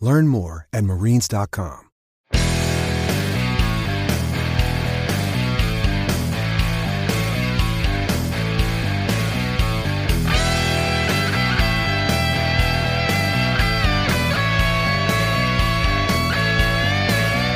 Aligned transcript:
Learn 0.00 0.28
more 0.28 0.68
at 0.72 0.84
marines.com. 0.84 1.88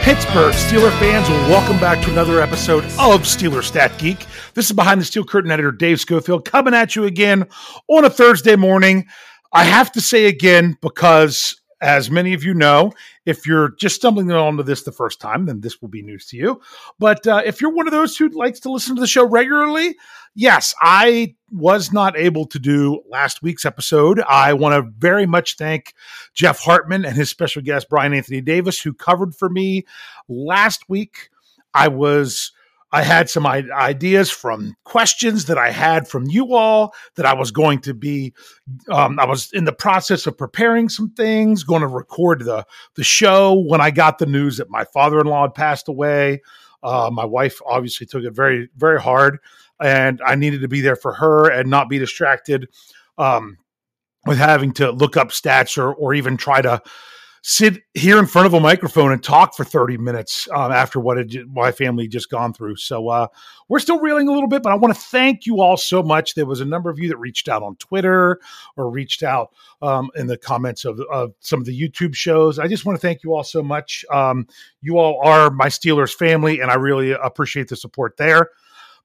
Pittsburgh 0.02 0.52
Steeler 0.54 0.90
fans, 0.98 1.28
welcome 1.48 1.78
back 1.78 2.02
to 2.04 2.10
another 2.10 2.40
episode 2.40 2.82
of 2.82 3.22
Steeler 3.22 3.62
Stat 3.62 3.96
Geek. 3.98 4.27
This 4.54 4.66
is 4.66 4.72
behind 4.72 5.00
the 5.00 5.04
steel 5.04 5.22
curtain 5.22 5.52
editor 5.52 5.70
Dave 5.70 6.00
Schofield 6.00 6.44
coming 6.44 6.74
at 6.74 6.96
you 6.96 7.04
again 7.04 7.46
on 7.86 8.04
a 8.04 8.10
Thursday 8.10 8.56
morning. 8.56 9.06
I 9.52 9.62
have 9.62 9.92
to 9.92 10.00
say 10.00 10.27
again, 10.27 10.77
because 10.82 11.61
as 11.83 12.11
many 12.11 12.33
of 12.33 12.44
you 12.44 12.55
know, 12.55 12.92
if 13.27 13.44
you're 13.44 13.70
just 13.72 13.97
stumbling 13.97 14.30
onto 14.30 14.62
this 14.62 14.84
the 14.84 14.92
first 14.92 15.20
time, 15.20 15.47
then 15.47 15.61
this 15.61 15.83
will 15.83 15.89
be 15.89 16.00
news 16.00 16.27
to 16.27 16.36
you. 16.36 16.61
But 17.00 17.27
uh, 17.27 17.42
if 17.44 17.61
you're 17.61 17.74
one 17.74 17.89
of 17.89 17.92
those 17.92 18.16
who 18.16 18.28
likes 18.28 18.61
to 18.61 18.70
listen 18.70 18.94
to 18.94 19.00
the 19.00 19.06
show 19.08 19.27
regularly, 19.27 19.97
yes, 20.34 20.74
I 20.80 21.34
was 21.50 21.92
not 21.92 22.16
able 22.16 22.47
to 22.47 22.58
do 22.61 23.02
last 23.11 23.42
week's 23.42 23.64
episode. 23.64 24.20
I 24.20 24.52
want 24.55 24.74
to 24.74 24.91
very 24.97 25.27
much 25.27 25.56
thank 25.56 25.94
Jeff 26.33 26.61
Hartman 26.61 27.05
and 27.05 27.16
his 27.16 27.28
special 27.28 27.62
guest, 27.62 27.89
Brian 27.91 28.14
Anthony 28.14 28.41
Davis, 28.41 28.80
who 28.80 28.94
covered 28.94 29.34
for 29.34 29.50
me 29.50 29.84
last 30.28 30.89
week. 30.89 31.30
I 31.74 31.89
was 31.89 32.52
I 32.94 33.02
had 33.02 33.30
some 33.30 33.46
ideas 33.46 34.30
from 34.30 34.74
questions 34.84 35.46
that 35.46 35.56
I 35.56 35.70
had 35.70 36.06
from 36.06 36.26
you 36.26 36.54
all 36.54 36.94
that 37.16 37.24
I 37.24 37.32
was 37.32 37.50
going 37.50 37.80
to 37.80 37.94
be. 37.94 38.34
Um, 38.90 39.18
I 39.18 39.24
was 39.24 39.50
in 39.52 39.64
the 39.64 39.72
process 39.72 40.26
of 40.26 40.36
preparing 40.36 40.90
some 40.90 41.10
things, 41.10 41.64
going 41.64 41.80
to 41.80 41.88
record 41.88 42.44
the 42.44 42.66
the 42.94 43.04
show 43.04 43.54
when 43.54 43.80
I 43.80 43.90
got 43.90 44.18
the 44.18 44.26
news 44.26 44.58
that 44.58 44.68
my 44.68 44.84
father 44.84 45.20
in 45.20 45.26
law 45.26 45.42
had 45.42 45.54
passed 45.54 45.88
away. 45.88 46.42
Uh, 46.82 47.08
my 47.10 47.24
wife 47.24 47.60
obviously 47.64 48.06
took 48.06 48.24
it 48.24 48.34
very 48.34 48.68
very 48.76 49.00
hard, 49.00 49.38
and 49.80 50.20
I 50.27 50.34
needed 50.34 50.60
to 50.60 50.68
be 50.68 50.82
there 50.82 50.96
for 50.96 51.14
her 51.14 51.50
and 51.50 51.70
not 51.70 51.88
be 51.88 51.98
distracted 51.98 52.68
um, 53.17 53.56
with 54.27 54.36
having 54.36 54.72
to 54.74 54.90
look 54.90 55.17
up 55.17 55.28
stats 55.28 55.78
or 55.78 55.94
or 55.94 56.12
even 56.12 56.36
try 56.36 56.61
to 56.61 56.83
sit 57.45 57.83
here 57.95 58.20
in 58.20 58.27
front 58.27 58.47
of 58.47 58.55
a 58.55 58.61
microphone 58.61 59.11
and 59.11 59.23
talk 59.23 59.57
for 59.57 59.64
30 59.64 59.98
minutes 59.98 60.48
um, 60.53 60.70
after 60.70 61.01
what 61.01 61.19
it, 61.19 61.48
my 61.51 61.73
family 61.73 62.07
just 62.07 62.30
gone 62.30 62.53
through. 62.53 62.77
So 62.77 63.08
uh, 63.08 63.27
we're 63.69 63.80
still 63.80 63.98
reeling 63.98 64.29
a 64.29 64.33
little 64.33 64.48
bit, 64.48 64.63
but 64.63 64.70
I 64.70 64.77
want 64.77 64.95
to 64.95 65.01
thank 65.01 65.45
you 65.45 65.61
all 65.61 65.77
so 65.77 66.05
much. 66.05 66.35
There 66.35 66.47
was 66.47 66.61
a 66.61 66.64
number 66.64 66.89
of 66.89 67.01
you 67.01 67.08
that 67.08 67.17
reached 67.17 67.48
out 67.48 67.64
on 67.64 67.75
Twitter 67.77 68.41
or 68.77 68.91
reached 68.91 69.25
out 69.25 69.51
um, 69.83 70.11
in 70.14 70.29
the 70.29 70.39
comments 70.39 70.85
of, 70.85 71.01
of, 71.11 71.35
some 71.41 71.58
of 71.58 71.67
the 71.67 71.79
YouTube 71.79 72.14
shows. 72.14 72.61
I 72.61 72.69
just 72.69 72.86
want 72.86 72.97
to 72.97 73.05
thank 73.05 73.25
you 73.25 73.35
all 73.35 73.42
so 73.42 73.63
much. 73.63 74.05
Um, 74.13 74.47
you 74.80 74.98
all 74.98 75.20
are 75.24 75.51
my 75.51 75.67
Steelers 75.67 76.14
family, 76.14 76.61
and 76.61 76.70
I 76.70 76.74
really 76.74 77.11
appreciate 77.11 77.69
the 77.69 77.77
support 77.77 78.17
there. 78.17 78.51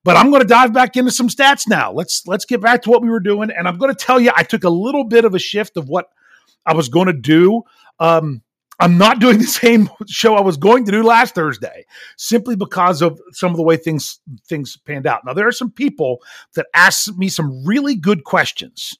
But 0.04 0.16
I'm 0.16 0.30
going 0.30 0.44
to 0.44 0.48
dive 0.48 0.74
back 0.74 0.96
into 0.96 1.12
some 1.12 1.28
stats 1.28 1.68
now. 1.68 1.92
Let's 1.92 2.28
let's 2.28 2.46
get 2.46 2.62
back 2.62 2.84
to 2.84 2.90
what 2.92 3.02
we 3.02 3.10
were 3.10 3.20
doing, 3.20 3.50
and 3.50 3.68
I'm 3.68 3.78
going 3.78 3.94
to 3.94 4.06
tell 4.06 4.20
you 4.20 4.32
I 4.36 4.44
took 4.44 4.64
a 4.64 4.70
little 4.70 5.04
bit 5.04 5.26
of 5.26 5.34
a 5.34 5.40
shift 5.40 5.76
of 5.76 5.90
what 5.90 6.10
I 6.66 6.74
was 6.74 6.90
going 6.90 7.08
to 7.08 7.14
do. 7.14 7.64
Um, 8.00 8.42
I'm 8.80 8.98
not 8.98 9.20
doing 9.22 9.40
the 9.40 9.46
same 9.46 9.90
show 10.08 10.36
I 10.36 10.42
was 10.42 10.58
going 10.58 10.86
to 10.86 10.92
do 10.92 11.04
last 11.04 11.36
Thursday, 11.36 11.86
simply 12.18 12.56
because 12.56 13.02
of 13.02 13.20
some 13.32 13.52
of 13.52 13.58
the 13.58 13.64
way 13.64 13.78
things 13.78 14.20
things 14.48 14.78
panned 14.86 15.08
out. 15.08 15.22
Now 15.26 15.34
there 15.34 15.48
are 15.48 15.54
some 15.54 15.72
people 15.72 16.22
that 16.56 16.68
asked 16.74 17.18
me 17.18 17.30
some 17.30 17.66
really 17.66 17.96
good 17.96 18.24
questions, 18.24 18.94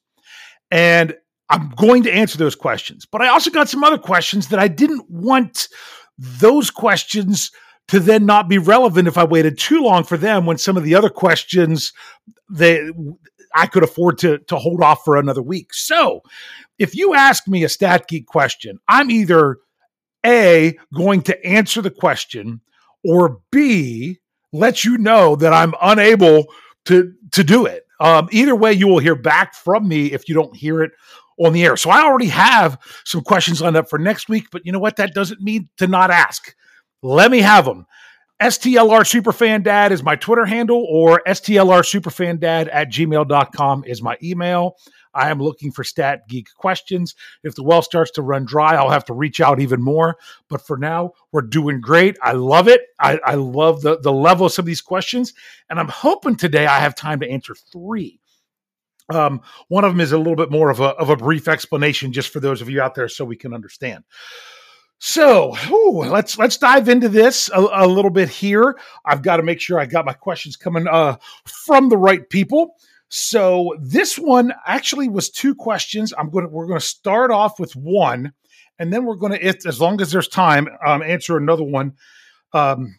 and 0.70 1.14
I'm 1.50 1.70
going 1.76 2.02
to 2.04 2.12
answer 2.12 2.38
those 2.38 2.54
questions. 2.54 3.06
But 3.06 3.22
I 3.22 3.28
also 3.28 3.50
got 3.50 3.68
some 3.68 3.84
other 3.84 3.98
questions 3.98 4.48
that 4.48 4.58
I 4.58 4.68
didn't 4.68 5.08
want 5.10 5.68
those 6.18 6.70
questions 6.70 7.50
to 7.88 8.00
then 8.00 8.26
not 8.26 8.48
be 8.48 8.58
relevant 8.58 9.08
if 9.08 9.16
I 9.16 9.24
waited 9.24 9.58
too 9.58 9.82
long 9.82 10.04
for 10.04 10.16
them 10.16 10.44
when 10.44 10.58
some 10.58 10.76
of 10.76 10.84
the 10.84 10.94
other 10.94 11.08
questions 11.08 11.92
they 12.50 12.90
I 13.54 13.66
could 13.66 13.82
afford 13.82 14.18
to 14.18 14.38
to 14.38 14.56
hold 14.56 14.82
off 14.82 15.04
for 15.04 15.16
another 15.16 15.42
week. 15.42 15.72
So, 15.72 16.22
if 16.78 16.94
you 16.94 17.14
ask 17.14 17.48
me 17.48 17.64
a 17.64 17.68
stat 17.68 18.08
geek 18.08 18.26
question, 18.26 18.78
I'm 18.88 19.10
either 19.10 19.58
a 20.24 20.76
going 20.94 21.22
to 21.22 21.46
answer 21.46 21.82
the 21.82 21.90
question 21.90 22.60
or 23.04 23.40
B 23.50 24.18
let 24.52 24.84
you 24.84 24.98
know 24.98 25.36
that 25.36 25.52
I'm 25.52 25.74
unable 25.80 26.46
to 26.86 27.12
to 27.32 27.44
do 27.44 27.66
it. 27.66 27.84
Um, 28.00 28.28
either 28.30 28.54
way, 28.54 28.72
you 28.72 28.86
will 28.86 28.98
hear 28.98 29.16
back 29.16 29.54
from 29.54 29.88
me 29.88 30.12
if 30.12 30.28
you 30.28 30.34
don't 30.34 30.56
hear 30.56 30.82
it 30.82 30.92
on 31.38 31.52
the 31.52 31.64
air. 31.64 31.76
So 31.76 31.90
I 31.90 32.02
already 32.02 32.28
have 32.28 32.78
some 33.04 33.22
questions 33.22 33.60
lined 33.60 33.76
up 33.76 33.88
for 33.88 33.98
next 33.98 34.28
week, 34.28 34.48
but 34.50 34.64
you 34.64 34.72
know 34.72 34.78
what? 34.78 34.96
That 34.96 35.14
doesn't 35.14 35.40
mean 35.40 35.68
to 35.78 35.86
not 35.86 36.10
ask. 36.10 36.54
Let 37.02 37.30
me 37.30 37.40
have 37.40 37.64
them. 37.64 37.86
STLR 38.40 39.02
Superfan 39.02 39.64
Dad 39.64 39.90
is 39.90 40.04
my 40.04 40.14
Twitter 40.14 40.46
handle, 40.46 40.86
or 40.88 41.20
STLR 41.26 41.82
Superfan 41.82 42.38
Dad 42.38 42.68
at 42.68 42.88
gmail.com 42.88 43.84
is 43.84 44.00
my 44.00 44.16
email. 44.22 44.76
I 45.12 45.30
am 45.30 45.40
looking 45.40 45.72
for 45.72 45.82
stat 45.82 46.28
geek 46.28 46.46
questions. 46.56 47.16
If 47.42 47.56
the 47.56 47.64
well 47.64 47.82
starts 47.82 48.12
to 48.12 48.22
run 48.22 48.44
dry, 48.44 48.76
I'll 48.76 48.90
have 48.90 49.06
to 49.06 49.12
reach 49.12 49.40
out 49.40 49.58
even 49.60 49.82
more. 49.82 50.18
But 50.48 50.64
for 50.64 50.76
now, 50.76 51.12
we're 51.32 51.42
doing 51.42 51.80
great. 51.80 52.16
I 52.22 52.32
love 52.32 52.68
it. 52.68 52.82
I, 53.00 53.18
I 53.24 53.34
love 53.34 53.82
the, 53.82 53.98
the 53.98 54.12
level 54.12 54.46
of 54.46 54.52
some 54.52 54.62
of 54.62 54.66
these 54.66 54.82
questions. 54.82 55.34
And 55.68 55.80
I'm 55.80 55.88
hoping 55.88 56.36
today 56.36 56.66
I 56.66 56.78
have 56.78 56.94
time 56.94 57.18
to 57.20 57.28
answer 57.28 57.56
three. 57.56 58.20
Um, 59.12 59.40
one 59.66 59.84
of 59.84 59.92
them 59.92 60.00
is 60.00 60.12
a 60.12 60.18
little 60.18 60.36
bit 60.36 60.52
more 60.52 60.70
of 60.70 60.78
a, 60.78 60.90
of 60.90 61.10
a 61.10 61.16
brief 61.16 61.48
explanation 61.48 62.12
just 62.12 62.32
for 62.32 62.38
those 62.38 62.62
of 62.62 62.70
you 62.70 62.80
out 62.80 62.94
there 62.94 63.08
so 63.08 63.24
we 63.24 63.36
can 63.36 63.52
understand. 63.52 64.04
So 65.00 65.54
let's 65.92 66.38
let's 66.38 66.56
dive 66.56 66.88
into 66.88 67.08
this 67.08 67.48
a, 67.54 67.60
a, 67.60 67.86
little 67.86 68.10
bit 68.10 68.28
here. 68.28 68.76
I've 69.04 69.22
got 69.22 69.36
to 69.36 69.44
make 69.44 69.60
sure 69.60 69.78
I 69.78 69.86
got 69.86 70.04
my 70.04 70.12
questions 70.12 70.56
coming 70.56 70.88
uh, 70.88 71.16
from 71.44 71.88
the 71.88 71.96
right 71.96 72.28
people. 72.28 72.74
So 73.08 73.76
this 73.80 74.18
one 74.18 74.52
actually 74.66 75.08
was 75.08 75.30
two 75.30 75.54
questions. 75.54 76.12
I'm 76.18 76.30
going 76.30 76.46
to 76.46 76.50
we're 76.50 76.66
going 76.66 76.80
to 76.80 76.84
start 76.84 77.30
off 77.30 77.60
with 77.60 77.76
one, 77.76 78.32
and 78.78 78.92
then 78.92 79.04
we're 79.04 79.16
going 79.16 79.32
to, 79.32 79.46
as 79.66 79.80
long 79.80 80.00
as 80.00 80.10
there's 80.10 80.28
time, 80.28 80.68
um, 80.84 81.02
answer 81.02 81.36
another 81.36 81.64
one 81.64 81.94
um, 82.52 82.96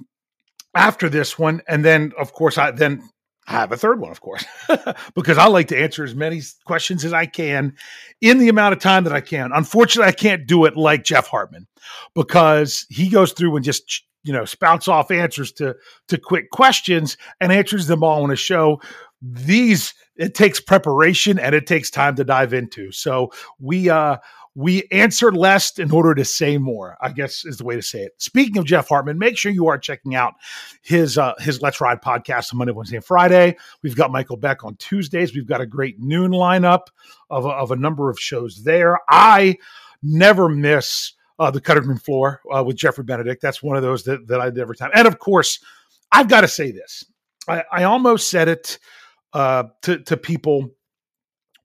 after 0.74 1.10
this 1.10 1.38
one, 1.38 1.62
and 1.68 1.84
then 1.84 2.14
of 2.18 2.32
course 2.32 2.58
I 2.58 2.72
then 2.72 3.10
I 3.50 3.54
have 3.54 3.72
a 3.72 3.78
third 3.78 4.00
one, 4.00 4.12
of 4.12 4.22
course, 4.22 4.46
because 5.16 5.40
I 5.40 5.48
like 5.48 5.70
to 5.70 5.78
answer 5.78 6.04
as 6.04 6.14
many 6.14 6.42
questions 6.66 7.04
as 7.04 7.14
I 7.14 7.26
can 7.26 7.76
in 8.22 8.38
the 8.38 8.48
amount 8.48 8.74
of 8.74 8.80
time 8.80 9.06
that 9.06 9.14
I 9.14 9.22
can. 9.22 9.52
Unfortunately, 9.52 10.08
I 10.08 10.14
can't 10.14 10.46
do 10.46 10.66
it 10.66 10.78
like 10.78 11.04
Jeff 11.04 11.28
Hartman 11.28 11.68
because 12.14 12.86
he 12.90 13.10
goes 13.10 13.34
through 13.34 13.56
and 13.56 13.66
just 13.66 14.04
you 14.24 14.32
know 14.32 14.46
spouts 14.46 14.88
off 14.88 15.10
answers 15.10 15.52
to 15.54 15.76
to 16.10 16.18
quick 16.20 16.52
questions 16.52 17.18
and 17.42 17.52
answers 17.52 17.88
them 17.88 18.04
all 18.04 18.24
on 18.24 18.30
a 18.30 18.36
show. 18.36 18.80
These 19.22 19.96
it 20.16 20.36
takes 20.36 20.60
preparation 20.60 21.40
and 21.40 21.56
it 21.56 21.66
takes 21.66 21.90
time 21.90 22.16
to 22.18 22.24
dive 22.24 22.54
into. 22.54 22.92
So 22.92 23.32
we 23.60 23.90
uh 23.90 24.18
we 24.56 24.88
answer 24.92 25.32
less 25.32 25.78
in 25.78 25.92
order 25.92 26.16
to 26.16 26.26
say 26.26 26.58
more, 26.58 26.98
I 27.02 27.10
guess 27.10 27.46
is 27.46 27.58
the 27.58 27.64
way 27.64 27.76
to 27.76 27.82
say 27.82 28.02
it. 28.02 28.14
Speaking 28.18 28.58
of 28.58 28.66
Jeff 28.66 28.90
Hartman, 28.90 29.18
make 29.18 29.38
sure 29.38 29.52
you 29.52 29.68
are 29.68 29.78
checking 29.78 30.16
out 30.16 30.34
his 30.82 31.18
uh, 31.18 31.34
his 31.40 31.62
Let's 31.62 31.80
Ride 31.80 32.02
podcast 32.02 32.54
on 32.54 32.58
Monday, 32.58 32.74
Wednesday, 32.74 32.98
and 32.98 33.06
Friday. 33.06 33.56
We've 33.84 33.96
got 33.96 34.12
Michael 34.12 34.38
Beck 34.38 34.64
on 34.64 34.76
Tuesdays. 34.78 35.36
We've 35.36 35.48
got 35.48 35.62
a 35.62 35.66
great 35.66 36.00
noon 36.00 36.32
lineup 36.32 36.88
of, 37.30 37.46
of 37.46 37.72
a 37.72 37.76
number 37.76 38.10
of 38.10 38.20
shows 38.20 38.64
there. 38.64 39.00
I 39.08 39.58
never 40.02 40.50
miss 40.50 41.14
uh, 41.38 41.52
the 41.52 41.62
cutting 41.62 41.88
room 41.88 42.00
floor 42.00 42.42
uh, 42.54 42.64
with 42.64 42.76
Jeffrey 42.76 43.04
Benedict. 43.04 43.42
That's 43.42 43.64
one 43.64 43.78
of 43.78 43.84
those 43.84 44.04
that, 44.04 44.28
that 44.28 44.42
I 44.42 44.50
did 44.50 44.60
every 44.60 44.76
time. 44.76 44.92
And 44.94 45.08
of 45.08 45.20
course, 45.20 45.60
I've 46.12 46.28
got 46.28 46.42
to 46.42 46.48
say 46.48 46.72
this. 46.72 47.06
I, 47.48 47.64
I 47.72 47.84
almost 47.84 48.30
said 48.30 48.48
it 48.48 48.80
uh, 49.34 49.66
to 49.84 50.00
to 50.00 50.18
people 50.18 50.72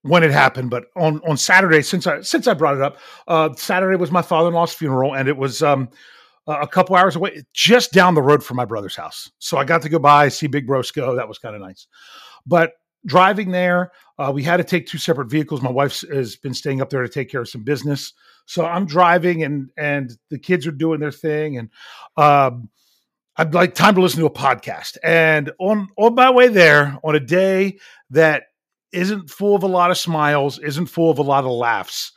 when 0.05 0.23
it 0.23 0.31
happened, 0.31 0.69
but 0.69 0.85
on 0.97 1.21
on 1.27 1.37
Saturday, 1.39 1.81
since 1.81 2.07
I 2.07 2.21
since 2.21 2.47
I 2.47 2.53
brought 2.53 2.77
it 2.77 2.83
up, 2.83 2.99
uh, 3.27 3.55
Saturday 3.57 3.97
was 3.97 4.11
my 4.11 4.21
father 4.21 4.49
in 4.49 4.55
law's 4.55 4.75
funeral, 4.75 5.15
and 5.15 5.29
it 5.29 5.37
was 5.37 5.63
um, 5.63 5.89
a 6.47 6.69
couple 6.69 6.95
hours 6.95 7.17
away, 7.17 7.43
just 7.55 7.93
down 7.93 8.15
the 8.15 8.23
road 8.23 8.45
from 8.45 8.59
my 8.59 8.67
brother's 8.67 8.95
house. 8.95 9.31
So 9.39 9.57
I 9.57 9.65
got 9.65 9.81
to 9.83 9.89
go 9.89 9.99
by 9.99 10.29
see 10.29 10.47
Big 10.47 10.69
Brosco. 10.69 11.17
That 11.17 11.27
was 11.27 11.39
kind 11.39 11.57
of 11.57 11.63
nice. 11.63 11.87
But 12.47 12.75
driving 13.07 13.51
there, 13.51 13.93
uh, 14.19 14.31
we 14.35 14.43
had 14.43 14.59
to 14.59 14.65
take 14.65 14.87
two 14.87 14.99
separate 14.99 15.31
vehicles. 15.31 15.63
My 15.63 15.71
wife 15.71 16.03
has 16.13 16.37
been 16.37 16.55
staying 16.55 16.83
up 16.83 16.91
there 16.91 17.03
to 17.03 17.09
take 17.09 17.31
care 17.31 17.41
of 17.41 17.49
some 17.49 17.63
business, 17.65 18.13
so 18.45 18.67
I'm 18.67 18.85
driving, 18.85 19.43
and 19.43 19.71
and 19.79 20.15
the 20.29 20.39
kids 20.39 20.67
are 20.67 20.73
doing 20.73 21.01
their 21.01 21.13
thing, 21.13 21.57
and 21.57 21.71
um, 22.19 22.69
I'd 23.39 23.55
like 23.55 23.75
time 23.75 23.95
to 23.95 24.03
listen 24.03 24.21
to 24.21 24.27
a 24.27 24.31
podcast. 24.31 24.99
And 25.03 25.51
on 25.59 25.89
on 25.97 26.15
my 26.15 26.31
way 26.31 26.49
there, 26.49 26.99
on 27.03 27.15
a 27.15 27.21
day 27.21 27.79
that 28.11 28.45
isn't 28.95 29.31
full 29.31 29.55
of 29.55 29.63
a 29.63 29.69
lot 29.69 29.91
of 29.91 29.99
smiles, 29.99 30.59
isn't 30.59 30.87
full 30.87 31.11
of 31.11 31.19
a 31.19 31.23
lot 31.23 31.45
of 31.45 31.51
laughs, 31.51 32.13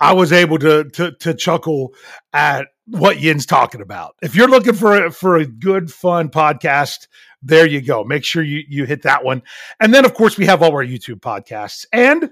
I 0.00 0.14
was 0.14 0.32
able 0.32 0.58
to 0.58 0.84
to, 0.84 1.12
to 1.12 1.34
chuckle 1.34 1.94
at 2.32 2.68
what 2.86 3.20
Yin's 3.20 3.46
talking 3.46 3.80
about. 3.80 4.16
If 4.22 4.34
you're 4.34 4.48
looking 4.48 4.74
for 4.74 5.06
a, 5.06 5.10
for 5.12 5.36
a 5.36 5.46
good, 5.46 5.92
fun 5.92 6.28
podcast, 6.30 7.06
there 7.42 7.66
you 7.66 7.80
go. 7.80 8.02
Make 8.04 8.24
sure 8.24 8.42
you 8.42 8.64
you 8.68 8.84
hit 8.86 9.02
that 9.02 9.24
one. 9.24 9.42
And 9.78 9.94
then, 9.94 10.04
of 10.04 10.14
course, 10.14 10.36
we 10.36 10.46
have 10.46 10.62
all 10.62 10.72
our 10.72 10.84
YouTube 10.84 11.20
podcasts 11.20 11.86
and 11.92 12.30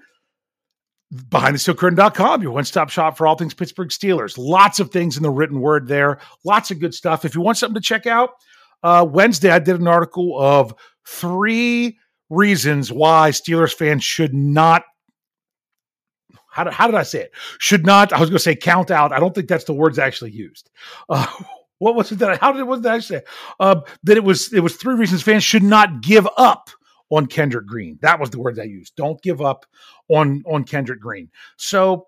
behind 1.30 1.54
the 1.54 1.58
steel 1.58 1.74
curtain.com, 1.74 2.42
your 2.42 2.52
one 2.52 2.64
stop 2.64 2.90
shop 2.90 3.16
for 3.16 3.26
all 3.26 3.36
things 3.36 3.54
Pittsburgh 3.54 3.88
Steelers. 3.88 4.36
Lots 4.36 4.80
of 4.80 4.90
things 4.90 5.16
in 5.16 5.22
the 5.22 5.30
written 5.30 5.60
word 5.60 5.88
there. 5.88 6.18
Lots 6.44 6.70
of 6.70 6.80
good 6.80 6.94
stuff. 6.94 7.24
If 7.24 7.34
you 7.34 7.40
want 7.40 7.56
something 7.56 7.80
to 7.80 7.86
check 7.86 8.06
out, 8.06 8.30
uh, 8.82 9.06
Wednesday 9.08 9.50
I 9.50 9.58
did 9.58 9.80
an 9.80 9.88
article 9.88 10.38
of 10.38 10.74
three 11.06 11.98
reasons 12.30 12.92
why 12.92 13.30
Steelers 13.30 13.74
fans 13.74 14.04
should 14.04 14.34
not 14.34 14.82
how 16.50 16.64
did, 16.64 16.72
how 16.72 16.86
did 16.86 16.96
I 16.96 17.04
say 17.04 17.20
it? 17.20 17.32
Should 17.58 17.86
not, 17.86 18.12
I 18.12 18.18
was 18.18 18.30
going 18.30 18.38
to 18.38 18.42
say 18.42 18.56
count 18.56 18.90
out. 18.90 19.12
I 19.12 19.20
don't 19.20 19.32
think 19.32 19.46
that's 19.46 19.64
the 19.64 19.74
words 19.74 19.96
actually 19.96 20.32
used. 20.32 20.70
Uh, 21.08 21.24
what 21.78 21.94
was 21.94 22.10
it 22.10 22.18
that 22.18 22.30
I, 22.30 22.36
how 22.36 22.52
did, 22.52 22.64
what 22.64 22.82
did 22.82 22.90
I 22.90 22.98
say? 22.98 23.22
Uh, 23.60 23.82
that 24.02 24.16
it 24.16 24.24
was, 24.24 24.52
it 24.52 24.58
was 24.58 24.74
three 24.74 24.96
reasons 24.96 25.22
fans 25.22 25.44
should 25.44 25.62
not 25.62 26.00
give 26.02 26.26
up 26.36 26.70
on 27.10 27.26
Kendrick 27.26 27.66
Green. 27.66 27.96
That 28.02 28.18
was 28.18 28.30
the 28.30 28.40
words 28.40 28.58
I 28.58 28.64
used. 28.64 28.96
Don't 28.96 29.22
give 29.22 29.40
up 29.40 29.66
on, 30.08 30.42
on 30.46 30.64
Kendrick 30.64 31.00
Green. 31.00 31.30
So 31.58 32.07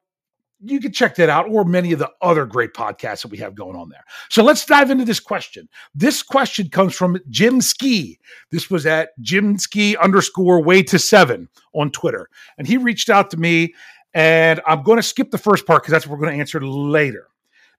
you 0.63 0.81
can 0.81 0.93
check 0.93 1.15
that 1.17 1.29
out 1.29 1.49
or 1.49 1.65
many 1.65 1.93
of 1.93 1.99
the 1.99 2.11
other 2.21 2.45
great 2.45 2.75
podcasts 2.75 3.23
that 3.23 3.31
we 3.31 3.39
have 3.39 3.55
going 3.55 3.77
on 3.77 3.89
there. 3.89 4.05
So 4.29 4.43
let's 4.43 4.65
dive 4.65 4.91
into 4.91 5.05
this 5.05 5.21
question. 5.21 5.69
This 5.95 6.23
question 6.23 6.69
comes 6.69 6.95
from 6.95 7.19
Jim 7.29 7.61
Ski. 7.61 8.19
This 8.51 8.71
was 8.71 8.87
at 8.87 9.11
Jim 9.21 9.59
Ski 9.59 9.97
underscore 9.97 10.63
way 10.63 10.83
to 10.85 10.99
seven 10.99 11.49
on 11.75 11.91
Twitter. 11.91 12.29
And 12.59 12.67
he 12.67 12.77
reached 12.77 13.09
out 13.09 13.31
to 13.31 13.37
me 13.37 13.75
and 14.13 14.61
I'm 14.67 14.83
going 14.83 14.99
to 14.99 15.03
skip 15.03 15.31
the 15.31 15.39
first 15.39 15.67
part 15.67 15.83
because 15.83 15.93
that's 15.93 16.07
what 16.07 16.19
we're 16.19 16.25
going 16.25 16.37
to 16.37 16.41
answer 16.41 16.61
later. 16.61 17.29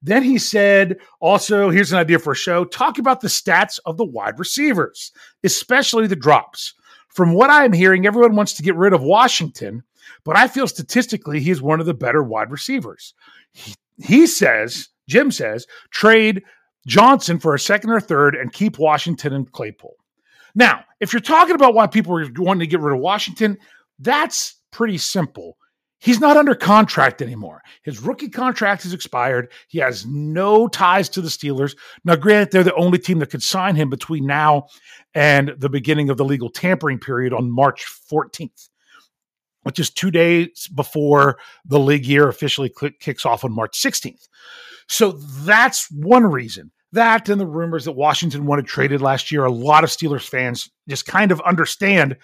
Then 0.02 0.24
he 0.24 0.40
said, 0.40 0.98
also, 1.20 1.70
here's 1.70 1.92
an 1.92 2.00
idea 2.00 2.18
for 2.18 2.32
a 2.32 2.36
show 2.36 2.66
talk 2.66 2.98
about 2.98 3.22
the 3.22 3.28
stats 3.28 3.80
of 3.86 3.98
the 3.98 4.06
wide 4.06 4.40
receivers, 4.40 5.12
especially 5.44 6.08
the 6.08 6.16
drops. 6.16 6.74
From 7.10 7.34
what 7.34 7.50
I'm 7.50 7.74
hearing, 7.74 8.08
everyone 8.08 8.36
wants 8.36 8.54
to 8.54 8.64
get 8.64 8.76
rid 8.76 8.94
of 8.94 9.04
Washington, 9.04 9.84
but 10.24 10.38
I 10.38 10.48
feel 10.48 10.68
statistically 10.68 11.40
he's 11.40 11.62
one 11.62 11.80
of 11.80 11.86
the 11.86 11.94
better 11.94 12.24
wide 12.24 12.52
receivers. 12.52 13.14
He, 13.54 13.74
he 13.98 14.28
says, 14.28 14.90
Jim 15.08 15.32
says, 15.32 15.68
trade 15.92 16.44
Johnson 16.88 17.40
for 17.40 17.54
a 17.54 17.60
second 17.60 17.92
or 17.92 18.00
third 18.00 18.36
and 18.36 18.54
keep 18.54 18.80
Washington 18.80 19.34
and 19.34 19.52
Claypool. 19.52 19.96
Now, 20.56 20.84
if 21.00 21.14
you're 21.14 21.22
talking 21.22 21.56
about 21.56 21.74
why 21.74 21.88
people 21.88 22.18
are 22.18 22.28
wanting 22.38 22.60
to 22.62 22.68
get 22.68 22.82
rid 22.82 22.96
of 22.96 23.02
Washington, 23.02 23.58
that's 24.00 24.56
pretty 24.72 24.98
simple. 24.98 25.58
He's 26.00 26.20
not 26.20 26.36
under 26.36 26.56
contract 26.56 27.22
anymore. 27.22 27.62
His 27.84 28.00
rookie 28.00 28.28
contract 28.28 28.82
has 28.84 28.94
expired. 28.94 29.52
He 29.68 29.78
has 29.78 30.04
no 30.08 30.68
ties 30.68 31.08
to 31.10 31.22
the 31.22 31.30
Steelers. 31.30 31.78
Now, 32.04 32.16
granted, 32.16 32.52
they're 32.52 32.64
the 32.64 32.74
only 32.74 32.98
team 32.98 33.20
that 33.20 33.30
could 33.30 33.44
sign 33.44 33.76
him 33.76 33.88
between 33.92 34.26
now 34.26 34.66
and 35.14 35.54
the 35.60 35.70
beginning 35.70 36.10
of 36.10 36.18
the 36.18 36.26
legal 36.26 36.50
tampering 36.50 36.98
period 36.98 37.34
on 37.34 37.52
March 37.52 37.86
14th, 38.12 38.70
which 39.64 39.80
is 39.80 39.90
two 39.90 40.12
days 40.12 40.68
before 40.74 41.38
the 41.66 41.80
league 41.80 42.06
year 42.06 42.28
officially 42.28 42.74
kicks 43.00 43.26
off 43.26 43.44
on 43.44 43.52
March 43.52 43.80
16th. 43.80 44.28
So 44.88 45.12
that's 45.12 45.90
one 45.92 46.26
reason. 46.26 46.72
That 46.94 47.30
and 47.30 47.40
the 47.40 47.48
rumors 47.48 47.86
that 47.86 47.94
Washington 47.94 48.46
wanted 48.46 48.66
traded 48.66 49.02
last 49.02 49.32
year, 49.32 49.46
a 49.46 49.52
lot 49.52 49.84
of 49.86 49.90
Steelers 49.90 50.28
fans 50.28 50.70
just 50.90 51.06
kind 51.06 51.32
of 51.32 51.40
understand 51.42 52.18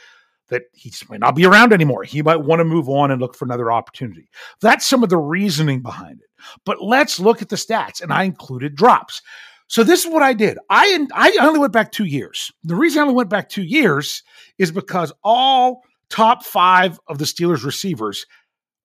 that 0.50 0.64
he 0.74 0.92
might 1.10 1.20
not 1.20 1.36
be 1.36 1.46
around 1.46 1.74
anymore. 1.74 2.04
He 2.04 2.22
might 2.22 2.38
want 2.38 2.60
to 2.60 2.66
move 2.66 2.90
on 2.90 3.12
and 3.12 3.22
look 3.22 3.36
for 3.36 3.46
another 3.46 3.72
opportunity. 3.72 4.30
That's 4.62 4.86
some 4.86 5.04
of 5.04 5.10
the 5.10 5.18
reasoning 5.18 5.82
behind 5.82 6.20
it. 6.22 6.28
But 6.66 6.82
let's 6.82 7.20
look 7.20 7.42
at 7.42 7.50
the 7.50 7.56
stats, 7.56 8.02
and 8.02 8.14
I 8.14 8.24
included 8.24 8.76
drops. 8.76 9.22
So 9.68 9.84
this 9.84 10.06
is 10.06 10.12
what 10.12 10.24
I 10.24 10.34
did. 10.34 10.58
I 10.70 11.08
I 11.14 11.36
only 11.42 11.60
went 11.60 11.74
back 11.74 11.92
two 11.92 12.06
years. 12.06 12.52
The 12.64 12.76
reason 12.76 13.00
I 13.00 13.02
only 13.04 13.16
went 13.16 13.30
back 13.30 13.50
two 13.50 13.64
years 13.64 14.24
is 14.58 14.72
because 14.72 15.12
all 15.24 15.84
top 16.10 16.44
five 16.44 17.00
of 17.08 17.18
the 17.18 17.26
Steelers 17.26 17.64
receivers 17.64 18.26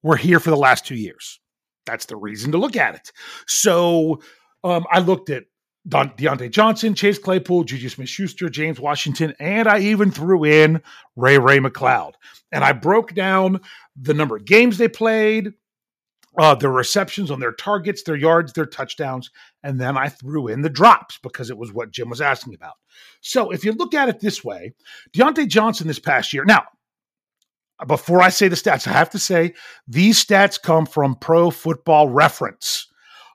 were 0.02 0.16
here 0.16 0.40
for 0.40 0.50
the 0.50 0.56
last 0.56 0.86
two 0.86 0.96
years. 0.96 1.40
That's 1.86 2.06
the 2.06 2.16
reason 2.16 2.52
to 2.52 2.58
look 2.58 2.76
at 2.76 2.94
it. 2.94 3.12
So 3.46 4.20
um, 4.64 4.86
I 4.90 5.00
looked 5.00 5.30
at 5.30 5.44
Don, 5.88 6.10
Diontae 6.10 6.50
Johnson, 6.50 6.94
Chase 6.94 7.18
Claypool, 7.18 7.64
Juju 7.64 7.88
Smith 7.88 8.08
Schuster, 8.08 8.48
James 8.48 8.78
Washington, 8.78 9.34
and 9.40 9.66
I 9.66 9.80
even 9.80 10.12
threw 10.12 10.44
in 10.44 10.80
Ray 11.16 11.38
Ray 11.38 11.58
McCloud. 11.58 12.12
And 12.52 12.62
I 12.62 12.72
broke 12.72 13.14
down 13.14 13.60
the 14.00 14.14
number 14.14 14.36
of 14.36 14.44
games 14.44 14.78
they 14.78 14.88
played, 14.88 15.52
uh, 16.38 16.54
their 16.54 16.70
receptions 16.70 17.30
on 17.30 17.40
their 17.40 17.52
targets, 17.52 18.04
their 18.04 18.16
yards, 18.16 18.52
their 18.52 18.66
touchdowns, 18.66 19.30
and 19.64 19.80
then 19.80 19.98
I 19.98 20.08
threw 20.08 20.48
in 20.48 20.62
the 20.62 20.70
drops 20.70 21.18
because 21.22 21.50
it 21.50 21.58
was 21.58 21.72
what 21.72 21.90
Jim 21.90 22.08
was 22.08 22.20
asking 22.20 22.54
about. 22.54 22.74
So 23.20 23.50
if 23.50 23.64
you 23.64 23.72
look 23.72 23.92
at 23.92 24.08
it 24.08 24.20
this 24.20 24.44
way, 24.44 24.74
Diontae 25.12 25.48
Johnson 25.48 25.88
this 25.88 25.98
past 25.98 26.32
year, 26.32 26.44
now, 26.44 26.62
before 27.86 28.20
I 28.20 28.28
say 28.28 28.48
the 28.48 28.56
stats, 28.56 28.86
I 28.86 28.92
have 28.92 29.10
to 29.10 29.18
say 29.18 29.54
these 29.86 30.22
stats 30.24 30.60
come 30.60 30.86
from 30.86 31.16
Pro 31.16 31.50
Football 31.50 32.08
Reference. 32.08 32.88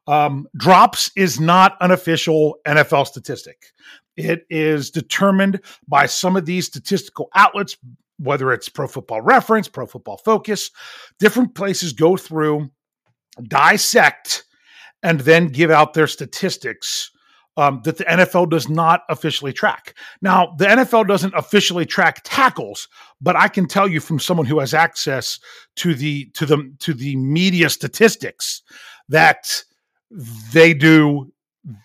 Um, 0.07 0.47
drops 0.55 1.11
is 1.17 1.39
not 1.39 1.75
an 1.81 1.91
official 1.91 2.57
NFL 2.65 3.07
statistic. 3.07 3.57
It 4.15 4.45
is 4.49 4.89
determined 4.89 5.59
by 5.87 6.05
some 6.05 6.37
of 6.37 6.45
these 6.45 6.65
statistical 6.65 7.29
outlets, 7.35 7.77
whether 8.17 8.51
it's 8.53 8.69
Pro 8.69 8.87
Football 8.87 9.21
Reference, 9.21 9.67
Pro 9.67 9.85
Football 9.85 10.17
Focus. 10.17 10.71
Different 11.19 11.55
places 11.55 11.93
go 11.93 12.15
through, 12.15 12.71
dissect, 13.43 14.45
and 15.03 15.19
then 15.21 15.49
give 15.49 15.71
out 15.71 15.93
their 15.93 16.07
statistics 16.07 17.11
um, 17.57 17.81
that 17.83 17.97
the 17.97 18.05
NFL 18.05 18.49
does 18.49 18.69
not 18.69 19.01
officially 19.09 19.51
track. 19.51 19.95
Now, 20.21 20.53
the 20.57 20.65
NFL 20.65 21.07
doesn't 21.07 21.33
officially 21.33 21.85
track 21.85 22.21
tackles, 22.23 22.87
but 23.19 23.35
I 23.35 23.47
can 23.47 23.67
tell 23.67 23.87
you 23.87 23.99
from 23.99 24.19
someone 24.19 24.45
who 24.45 24.59
has 24.59 24.73
access 24.73 25.39
to 25.77 25.93
the 25.93 26.25
to 26.35 26.45
the 26.45 26.71
to 26.79 26.93
the 26.93 27.15
media 27.17 27.69
statistics 27.69 28.61
that 29.09 29.63
they 30.53 30.73
do 30.73 31.31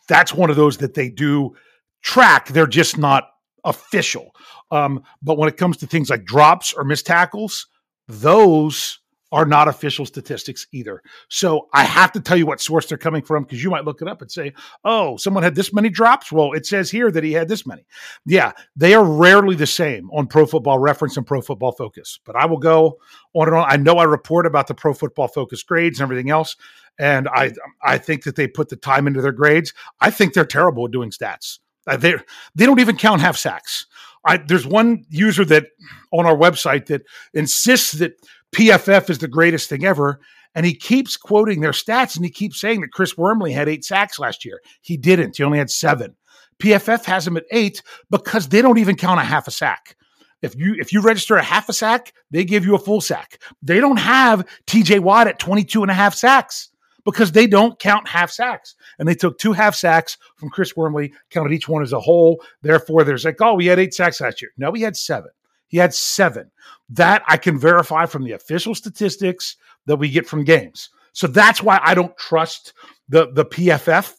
that's 0.09 0.33
one 0.33 0.51
of 0.51 0.57
those 0.57 0.79
that 0.79 0.95
they 0.95 1.09
do 1.09 1.55
track 2.03 2.49
they're 2.49 2.67
just 2.67 2.99
not 2.99 3.25
official 3.65 4.35
um, 4.71 5.03
but 5.23 5.39
when 5.39 5.49
it 5.49 5.57
comes 5.57 5.77
to 5.77 5.87
things 5.87 6.11
like 6.11 6.25
drops 6.25 6.73
or 6.73 6.85
missed 6.85 7.07
tackles 7.07 7.67
those 8.09 9.01
are 9.33 9.47
not 9.47 9.67
official 9.67 10.05
statistics 10.05 10.67
either. 10.73 11.03
So 11.29 11.69
I 11.73 11.85
have 11.85 12.13
to 12.13 12.21
tell 12.21 12.37
you 12.37 12.45
what 12.45 12.61
source 12.61 12.87
they're 12.87 12.99
coming 12.99 13.23
from 13.23 13.45
because 13.45 13.65
you 13.65 13.71
might 13.71 13.87
look 13.87 14.03
it 14.03 14.09
up 14.09 14.21
and 14.21 14.31
say, 14.31 14.53
oh, 14.85 15.17
someone 15.17 15.43
had 15.43 15.55
this 15.55 15.73
many 15.73 15.89
drops. 15.89 16.31
Well, 16.31 16.53
it 16.53 16.67
says 16.67 16.91
here 16.91 17.11
that 17.11 17.25
he 17.25 17.33
had 17.33 17.49
this 17.49 17.67
many. 17.67 17.87
Yeah, 18.27 18.53
they 18.77 18.95
are 18.95 19.05
rarely 19.05 19.57
the 19.57 19.67
same 19.67 20.11
on 20.11 20.27
Pro 20.27 20.45
Football 20.45 20.79
Reference 20.79 21.17
and 21.17 21.27
Pro 21.27 21.41
Football 21.41 21.73
Focus. 21.73 22.21
But 22.25 22.37
I 22.37 22.45
will 22.45 22.59
go 22.59 22.99
on 23.33 23.49
and 23.49 23.57
on. 23.57 23.67
I 23.69 23.77
know 23.77 23.97
I 23.97 24.05
report 24.05 24.47
about 24.47 24.67
the 24.67 24.75
Pro 24.75 24.93
Football 24.93 25.29
Focus 25.29 25.63
grades 25.63 25.99
and 25.99 26.05
everything 26.05 26.31
else. 26.31 26.55
And 26.99 27.27
I 27.29 27.53
I 27.83 27.97
think 27.97 28.25
that 28.25 28.37
they 28.37 28.47
put 28.47 28.69
the 28.69 28.77
time 28.77 29.07
into 29.07 29.23
their 29.23 29.33
grades. 29.33 29.73
I 30.01 30.11
think 30.11 30.35
they're 30.35 30.45
terrible 30.45 30.85
at 30.85 30.93
doing 30.93 31.11
stats. 31.11 31.59
Uh, 31.87 31.97
they 31.97 32.15
they 32.55 32.67
don't 32.67 32.81
even 32.81 32.97
count 32.99 33.23
half 33.23 33.39
sacks. 33.39 33.87
I, 34.25 34.37
there's 34.37 34.67
one 34.67 35.05
user 35.09 35.45
that 35.47 35.67
on 36.13 36.27
our 36.27 36.37
website 36.37 36.87
that 36.87 37.03
insists 37.35 37.93
that 37.93 38.13
PFF 38.55 39.11
is 39.11 39.19
the 39.19 39.29
greatest 39.29 39.69
thing 39.69 39.85
ever. 39.85 40.21
And 40.55 40.67
he 40.67 40.75
keeps 40.75 41.17
quoting 41.17 41.61
their 41.61 41.73
stats 41.73 42.17
and 42.17 42.25
he 42.25 42.31
keeps 42.31 42.61
saying 42.61 42.83
that 42.83 42.93
Chris 42.93 43.17
Wormley 43.17 43.53
had 43.53 43.69
eight 43.69 43.85
sacks 43.85 44.19
last 44.19 44.45
year. 44.45 44.61
He 44.83 44.97
didn't. 44.97 45.39
He 45.39 45.43
only 45.43 45.59
had 45.59 45.71
seven. 45.71 46.15
PFF 46.59 47.05
has 47.07 47.27
him 47.27 47.37
at 47.37 47.45
eight 47.51 47.83
because 48.11 48.49
they 48.49 48.61
don't 48.61 48.79
even 48.79 48.97
count 48.97 49.21
a 49.21 49.25
half 49.25 49.49
a 49.49 49.51
sack. 49.51 49.97
If 50.43 50.57
you 50.57 50.75
if 50.79 50.93
you 50.93 51.01
register 51.01 51.37
a 51.37 51.43
half 51.43 51.69
a 51.69 51.73
sack, 51.73 52.13
they 52.31 52.45
give 52.45 52.65
you 52.65 52.75
a 52.75 52.79
full 52.79 53.01
sack. 53.01 53.41
They 53.63 53.81
don't 53.81 53.99
have 53.99 54.47
TJ 54.67 55.01
Watt 55.01 55.29
at 55.29 55.39
22 55.39 55.83
and 55.83 55.91
a 55.91 55.95
half 55.95 56.15
sacks 56.15 56.71
because 57.05 57.33
they 57.33 57.47
don't 57.47 57.79
count 57.79 58.09
half 58.09 58.31
sacks. 58.31 58.75
And 58.99 59.09
they 59.09 59.15
took 59.15 59.39
two 59.39 59.53
half 59.53 59.75
sacks 59.75 60.19
from 60.37 60.51
Chris 60.51 60.77
Wormley, 60.77 61.13
counted 61.31 61.53
each 61.53 61.69
one 61.69 61.83
as 61.83 61.93
a 61.93 62.01
whole. 62.01 62.43
Therefore, 62.61 63.05
there's 63.05 63.25
like, 63.25 63.41
oh, 63.41 63.55
we 63.55 63.67
had 63.67 63.79
eight 63.79 63.95
sacks 63.95 64.21
last 64.21 64.43
year. 64.43 64.51
No, 64.57 64.71
we 64.71 64.83
had 64.83 64.97
seven. 64.97 65.31
He 65.73 65.79
had 65.79 65.95
seven. 65.95 66.53
That 66.91 67.25
I 67.27 67.39
can 67.39 67.59
verify 67.59 68.07
from 68.07 68.25
the 68.25 68.33
official 68.33 68.75
statistics 68.75 69.57
that 69.87 69.97
we 69.97 70.11
get 70.11 70.29
from 70.29 70.45
games. 70.45 70.91
So 71.15 71.27
that's 71.27 71.63
why 71.63 71.81
I 71.83 71.95
don't 71.95 72.17
trust 72.17 72.75
the 73.09 73.33
the 73.33 73.47
PFF 73.47 74.15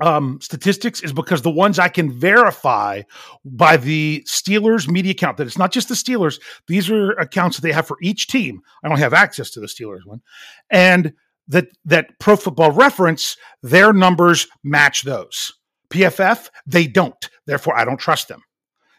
um, 0.00 0.38
statistics 0.42 1.02
is 1.02 1.12
because 1.12 1.40
the 1.40 1.50
ones 1.50 1.78
I 1.78 1.88
can 1.88 2.12
verify 2.12 3.02
by 3.44 3.76
the 3.76 4.22
Steelers 4.26 4.88
media 4.88 5.12
account 5.12 5.38
that 5.38 5.46
it's 5.46 5.56
not 5.56 5.72
just 5.72 5.88
the 5.88 5.94
Steelers. 5.94 6.40
These 6.66 6.90
are 6.90 7.12
accounts 7.12 7.56
that 7.56 7.62
they 7.62 7.72
have 7.72 7.86
for 7.86 7.96
each 8.02 8.26
team. 8.26 8.60
I 8.84 8.88
don't 8.88 8.98
have 8.98 9.14
access 9.14 9.50
to 9.52 9.60
the 9.60 9.68
Steelers 9.68 10.04
one, 10.04 10.20
and 10.68 11.14
that 11.48 11.68
that 11.84 12.18
Pro 12.18 12.36
Football 12.36 12.72
Reference 12.72 13.36
their 13.62 13.92
numbers 13.92 14.48
match 14.64 15.02
those. 15.02 15.52
PFF 15.90 16.50
they 16.66 16.88
don't. 16.88 17.30
Therefore, 17.46 17.78
I 17.78 17.84
don't 17.84 18.00
trust 18.00 18.26
them. 18.26 18.42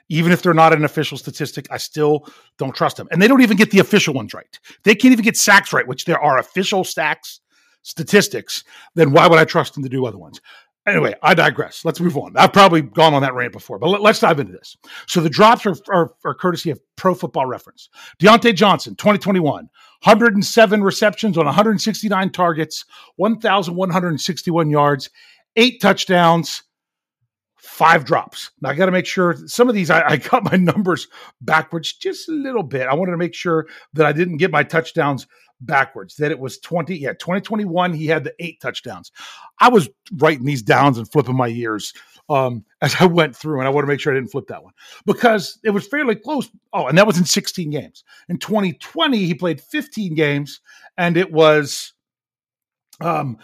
Even 0.10 0.32
if 0.32 0.42
they're 0.42 0.54
not 0.54 0.74
an 0.74 0.86
official 0.86 1.18
statistic, 1.18 1.68
I 1.70 1.78
still 1.78 2.28
don't 2.58 2.76
trust 2.76 2.98
them. 2.98 3.08
And 3.12 3.22
they 3.22 3.28
don't 3.28 3.42
even 3.42 3.58
get 3.58 3.72
the 3.72 3.80
official 3.80 4.14
ones 4.14 4.34
right. 4.34 4.60
They 4.84 4.96
can't 4.96 5.12
even 5.12 5.26
get 5.26 5.36
sacks 5.36 5.74
right, 5.74 5.88
which 5.88 6.06
there 6.06 6.20
are 6.20 6.38
official 6.38 6.84
stacks 6.84 7.42
statistics. 7.88 8.64
Then 8.96 9.12
why 9.12 9.28
would 9.28 9.40
I 9.40 9.46
trust 9.46 9.74
them 9.74 9.84
to 9.84 9.90
do 9.90 10.06
other 10.06 10.18
ones? 10.18 10.42
Anyway, 10.86 11.14
I 11.22 11.34
digress. 11.34 11.84
Let's 11.84 12.00
move 12.00 12.18
on. 12.18 12.38
I've 12.38 12.54
probably 12.54 12.82
gone 12.82 13.14
on 13.14 13.22
that 13.22 13.34
rant 13.34 13.52
before, 13.52 13.78
but 13.78 13.90
let, 13.90 14.10
us 14.10 14.22
dive 14.22 14.40
into 14.40 14.54
this. 14.54 14.78
So 15.06 15.20
the 15.20 15.30
drops 15.30 15.66
are, 15.66 15.76
are, 15.90 16.14
are, 16.24 16.34
courtesy 16.34 16.70
of 16.70 16.80
Pro 16.96 17.14
Football 17.14 17.46
Reference. 17.46 17.90
Diontae 18.22 18.56
Johnson, 18.56 18.96
2021, 18.96 19.70
107 20.04 20.84
receptions 20.84 21.38
on 21.38 21.46
169 21.46 22.32
targets, 22.32 22.86
1,161 23.18 24.70
yards, 24.70 25.10
eight 25.58 25.82
touchdowns, 25.82 26.64
five 27.58 28.06
drops. 28.06 28.52
Now 28.62 28.70
I 28.70 28.76
got 28.76 28.86
to 28.86 28.92
make 28.92 29.06
sure 29.06 29.36
some 29.48 29.70
of 29.70 29.76
these 29.76 29.90
I, 29.90 30.08
I, 30.08 30.18
got 30.18 30.44
my 30.44 30.58
numbers 30.58 31.08
backwards 31.42 31.94
just 31.94 32.30
a 32.30 32.34
little 32.34 32.64
bit. 32.64 32.88
I 32.88 32.94
wanted 32.94 33.12
to 33.12 33.18
make 33.18 33.34
sure 33.34 33.68
that 33.94 34.06
I 34.06 34.12
didn't 34.12 34.38
get 34.38 34.52
my 34.52 34.64
touchdowns 34.64 35.28
backwards. 35.62 36.16
That 36.16 36.32
it 36.32 36.40
was 36.40 36.60
20, 36.60 36.96
yeah, 36.96 37.14
2021, 37.14 37.94
he 37.94 38.08
had 38.08 38.24
the 38.24 38.34
eight 38.40 38.62
touchdowns. 38.62 39.12
I 39.60 39.70
was 39.70 39.90
writing 40.18 40.46
these 40.46 40.62
downs 40.62 40.98
and 40.98 41.12
flipping 41.12 41.36
my 41.36 41.48
ears 41.48 41.94
um, 42.30 42.64
as 42.82 42.96
I 43.00 43.06
went 43.06 43.36
through, 43.36 43.60
and 43.60 43.68
I 43.68 43.72
want 43.72 43.84
to 43.84 43.88
make 43.88 44.00
sure 44.00 44.14
I 44.14 44.16
didn't 44.16 44.32
flip 44.32 44.48
that 44.48 44.64
one 44.64 44.74
because 45.06 45.60
it 45.64 45.72
was 45.72 45.88
fairly 45.88 46.16
close. 46.16 46.50
Oh, 46.74 46.88
and 46.88 46.98
that 46.98 47.08
was 47.08 47.18
in 47.18 47.26
16 47.26 47.70
games. 47.70 48.04
In 48.30 48.38
2020, 48.38 49.26
he 49.26 49.34
played 49.34 49.62
15 49.62 50.14
games, 50.16 50.62
and 50.98 51.18
it 51.18 51.32
was 51.32 51.94
um 53.00 53.38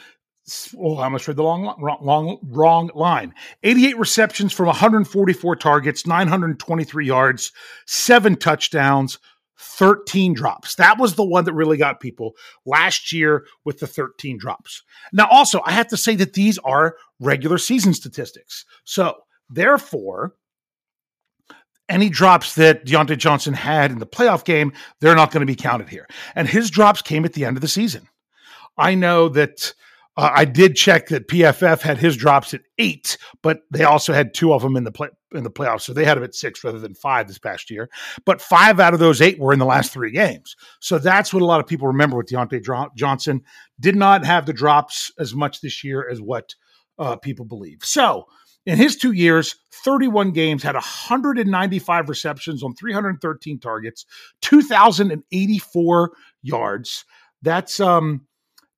oh, 0.77 0.97
I 0.97 1.05
almost 1.05 1.27
read 1.27 1.37
the 1.37 1.43
long, 1.43 1.75
wrong, 1.79 1.99
long, 2.01 2.37
wrong 2.43 2.89
line. 2.93 3.33
88 3.63 3.97
receptions 3.97 4.53
from 4.53 4.67
144 4.67 5.55
targets, 5.55 6.05
923 6.05 7.05
yards, 7.05 7.51
seven 7.85 8.35
touchdowns, 8.35 9.19
13 9.57 10.33
drops. 10.33 10.75
That 10.75 10.97
was 10.97 11.15
the 11.15 11.23
one 11.23 11.45
that 11.45 11.53
really 11.53 11.77
got 11.77 11.99
people 11.99 12.35
last 12.65 13.13
year 13.13 13.45
with 13.63 13.79
the 13.79 13.87
13 13.87 14.37
drops. 14.37 14.83
Now, 15.13 15.27
also, 15.29 15.61
I 15.65 15.71
have 15.71 15.87
to 15.89 15.97
say 15.97 16.15
that 16.15 16.33
these 16.33 16.57
are 16.59 16.97
regular 17.19 17.57
season 17.57 17.93
statistics. 17.93 18.65
So, 18.83 19.15
therefore, 19.49 20.35
any 21.87 22.09
drops 22.09 22.55
that 22.55 22.85
Diontae 22.85 23.17
Johnson 23.17 23.53
had 23.53 23.91
in 23.91 23.99
the 23.99 24.05
playoff 24.05 24.43
game, 24.43 24.73
they're 24.99 25.15
not 25.15 25.31
going 25.31 25.41
to 25.41 25.51
be 25.51 25.55
counted 25.55 25.89
here. 25.89 26.07
And 26.35 26.47
his 26.47 26.69
drops 26.69 27.01
came 27.01 27.23
at 27.23 27.33
the 27.33 27.45
end 27.45 27.55
of 27.57 27.61
the 27.61 27.67
season. 27.67 28.07
I 28.77 28.95
know 28.95 29.29
that 29.29 29.73
uh, 30.15 30.29
I 30.33 30.45
did 30.45 30.75
check 30.75 31.07
that 31.07 31.27
PFF 31.27 31.81
had 31.81 31.97
his 31.97 32.15
drops 32.15 32.53
at 32.53 32.61
eight, 32.77 33.17
but 33.41 33.61
they 33.71 33.83
also 33.83 34.13
had 34.13 34.33
two 34.33 34.53
of 34.53 34.61
them 34.61 34.75
in 34.75 34.83
the 34.83 34.91
play, 34.91 35.09
in 35.33 35.43
the 35.43 35.49
playoffs, 35.49 35.81
so 35.81 35.93
they 35.93 36.05
had 36.05 36.17
him 36.17 36.23
at 36.23 36.35
six 36.35 36.63
rather 36.63 36.79
than 36.79 36.93
five 36.93 37.27
this 37.27 37.39
past 37.39 37.71
year. 37.71 37.89
But 38.25 38.41
five 38.41 38.79
out 38.79 38.93
of 38.93 38.99
those 38.99 39.21
eight 39.21 39.39
were 39.39 39.53
in 39.53 39.59
the 39.59 39.65
last 39.65 39.91
three 39.91 40.11
games, 40.11 40.55
so 40.79 40.99
that's 40.99 41.33
what 41.33 41.41
a 41.41 41.45
lot 41.47 41.59
of 41.59 41.67
people 41.67 41.87
remember 41.87 42.17
with 42.17 42.27
Diontae 42.27 42.95
Johnson. 42.95 43.41
Did 43.79 43.95
not 43.95 44.25
have 44.25 44.45
the 44.45 44.53
drops 44.53 45.11
as 45.17 45.33
much 45.33 45.61
this 45.61 45.83
year 45.83 46.07
as 46.07 46.21
what 46.21 46.53
uh, 46.99 47.15
people 47.15 47.45
believe. 47.45 47.79
So 47.83 48.27
in 48.65 48.77
his 48.77 48.95
two 48.95 49.11
years, 49.11 49.55
31 49.83 50.31
games, 50.31 50.63
had 50.63 50.75
195 50.75 52.07
receptions 52.07 52.63
on 52.63 52.75
313 52.75 53.59
targets, 53.59 54.05
2,084 54.41 56.11
yards. 56.41 57.05
That's 57.41 57.79
um 57.79 58.25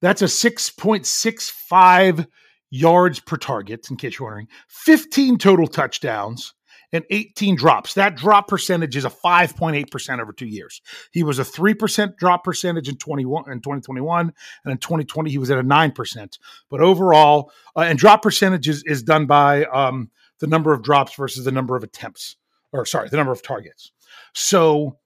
that's 0.01 0.21
a 0.21 0.25
6.65 0.25 2.27
yards 2.71 3.19
per 3.19 3.37
target, 3.37 3.89
in 3.89 3.97
case 3.97 4.19
you're 4.19 4.27
wondering, 4.27 4.47
15 4.69 5.37
total 5.37 5.67
touchdowns, 5.67 6.53
and 6.91 7.03
18 7.09 7.55
drops. 7.55 7.93
That 7.93 8.15
drop 8.15 8.47
percentage 8.47 8.95
is 8.95 9.05
a 9.05 9.09
5.8% 9.09 10.21
over 10.21 10.31
two 10.31 10.45
years. 10.45 10.81
He 11.11 11.23
was 11.23 11.39
a 11.39 11.43
3% 11.43 12.17
drop 12.17 12.43
percentage 12.43 12.87
in 12.87 12.97
21 12.97 13.51
in 13.51 13.59
2021, 13.59 14.33
and 14.63 14.71
in 14.71 14.77
2020 14.77 15.29
he 15.29 15.37
was 15.37 15.51
at 15.51 15.57
a 15.57 15.63
9%. 15.63 16.39
But 16.69 16.81
overall, 16.81 17.51
uh, 17.75 17.81
and 17.81 17.99
drop 17.99 18.21
percentage 18.21 18.69
is, 18.69 18.83
is 18.85 19.03
done 19.03 19.25
by 19.25 19.65
um, 19.65 20.09
the 20.39 20.47
number 20.47 20.73
of 20.73 20.83
drops 20.83 21.15
versus 21.15 21.45
the 21.45 21.51
number 21.51 21.75
of 21.75 21.83
attempts, 21.83 22.37
or 22.71 22.85
sorry, 22.85 23.09
the 23.09 23.17
number 23.17 23.33
of 23.33 23.41
targets. 23.41 23.91
So 24.33 24.97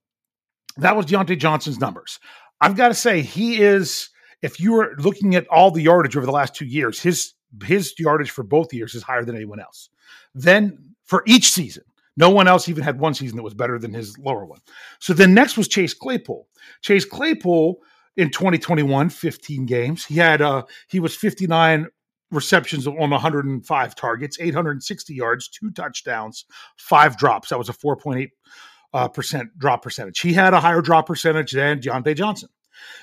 that 0.78 0.96
was 0.96 1.06
Diontae 1.06 1.40
Johnson's 1.40 1.80
numbers. 1.80 2.20
I've 2.62 2.76
got 2.76 2.90
to 2.90 2.94
say, 2.94 3.22
he 3.22 3.62
is 3.62 4.10
if 4.42 4.60
you 4.60 4.80
are 4.80 4.96
looking 4.98 5.36
at 5.36 5.48
all 5.48 5.72
the 5.72 5.82
yardage 5.82 6.16
over 6.16 6.26
the 6.26 6.32
last 6.32 6.56
two 6.56 6.66
years, 6.66 7.00
his 7.00 7.34
his 7.64 7.94
yardage 7.98 8.32
for 8.32 8.44
both 8.44 8.74
years 8.74 8.94
is 8.94 9.04
higher 9.04 9.26
than 9.26 9.36
anyone 9.36 9.60
else. 9.60 9.90
Then 10.36 10.78
for 11.06 11.24
each 11.26 11.52
season, 11.52 11.84
no 12.16 12.30
one 12.30 12.48
else 12.48 12.70
even 12.70 12.84
had 12.84 13.00
one 13.00 13.14
season 13.14 13.38
that 13.38 13.44
was 13.44 13.54
better 13.54 13.80
than 13.80 13.94
his 13.94 14.18
lower 14.20 14.46
one. 14.46 14.60
So 15.00 15.14
then 15.14 15.34
next 15.34 15.58
was 15.58 15.68
Chase 15.68 15.94
Claypool. 15.94 16.48
Chase 16.82 17.06
Claypool 17.06 17.78
in 18.18 18.30
2021, 18.30 19.10
15 19.10 19.66
games. 19.66 20.06
He 20.06 20.16
had 20.16 20.42
uh 20.42 20.64
he 20.88 21.00
was 21.00 21.16
59 21.16 21.88
receptions 22.32 22.86
on 22.86 23.10
105 23.10 23.96
targets, 23.96 24.38
860 24.40 25.14
yards, 25.14 25.48
two 25.48 25.72
touchdowns, 25.72 26.46
five 26.78 27.18
drops. 27.18 27.50
That 27.50 27.58
was 27.58 27.70
a 27.70 27.74
4.8 27.74 28.30
uh, 28.94 29.08
percent 29.08 29.58
drop 29.58 29.82
percentage. 29.82 30.20
He 30.20 30.34
had 30.34 30.54
a 30.54 30.60
higher 30.60 30.82
drop 30.82 31.08
percentage 31.08 31.52
than 31.52 31.80
Diontae 31.80 32.16
Johnson. 32.16 32.50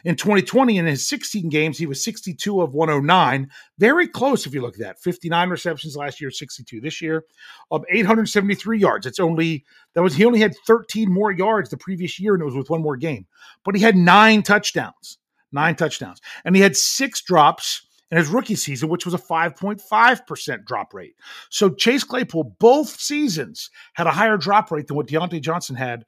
In 0.04 0.16
2020, 0.16 0.78
in 0.78 0.86
his 0.86 1.08
16 1.08 1.48
games, 1.48 1.78
he 1.78 1.86
was 1.86 2.02
62 2.04 2.60
of 2.60 2.74
109. 2.74 3.50
Very 3.78 4.08
close 4.08 4.46
if 4.46 4.54
you 4.54 4.60
look 4.60 4.74
at 4.74 4.80
that. 4.80 5.00
59 5.00 5.50
receptions 5.50 5.96
last 5.96 6.20
year, 6.20 6.30
62 6.30 6.80
this 6.80 7.00
year, 7.00 7.24
of 7.70 7.84
873 7.90 8.78
yards. 8.78 9.06
It's 9.06 9.20
only 9.20 9.64
that 9.94 10.02
was 10.02 10.14
he 10.14 10.24
only 10.24 10.40
had 10.40 10.54
13 10.66 11.12
more 11.12 11.32
yards 11.32 11.70
the 11.70 11.76
previous 11.76 12.20
year, 12.20 12.34
and 12.34 12.42
it 12.42 12.46
was 12.46 12.56
with 12.56 12.70
one 12.70 12.82
more 12.82 12.96
game. 12.96 13.26
But 13.64 13.74
he 13.74 13.82
had 13.82 13.96
nine 13.96 14.42
touchdowns, 14.42 15.18
nine 15.52 15.74
touchdowns, 15.74 16.20
and 16.44 16.54
he 16.54 16.62
had 16.62 16.76
six 16.76 17.22
drops 17.22 17.86
in 18.10 18.18
his 18.18 18.28
rookie 18.28 18.54
season, 18.54 18.88
which 18.88 19.04
was 19.04 19.14
a 19.14 19.18
5.5% 19.18 20.64
drop 20.64 20.94
rate. 20.94 21.16
So 21.50 21.70
Chase 21.70 22.04
Claypool, 22.04 22.56
both 22.60 23.00
seasons, 23.00 23.70
had 23.94 24.06
a 24.06 24.12
higher 24.12 24.36
drop 24.36 24.70
rate 24.70 24.86
than 24.86 24.96
what 24.96 25.08
Diontae 25.08 25.40
Johnson 25.40 25.74
had 25.74 26.04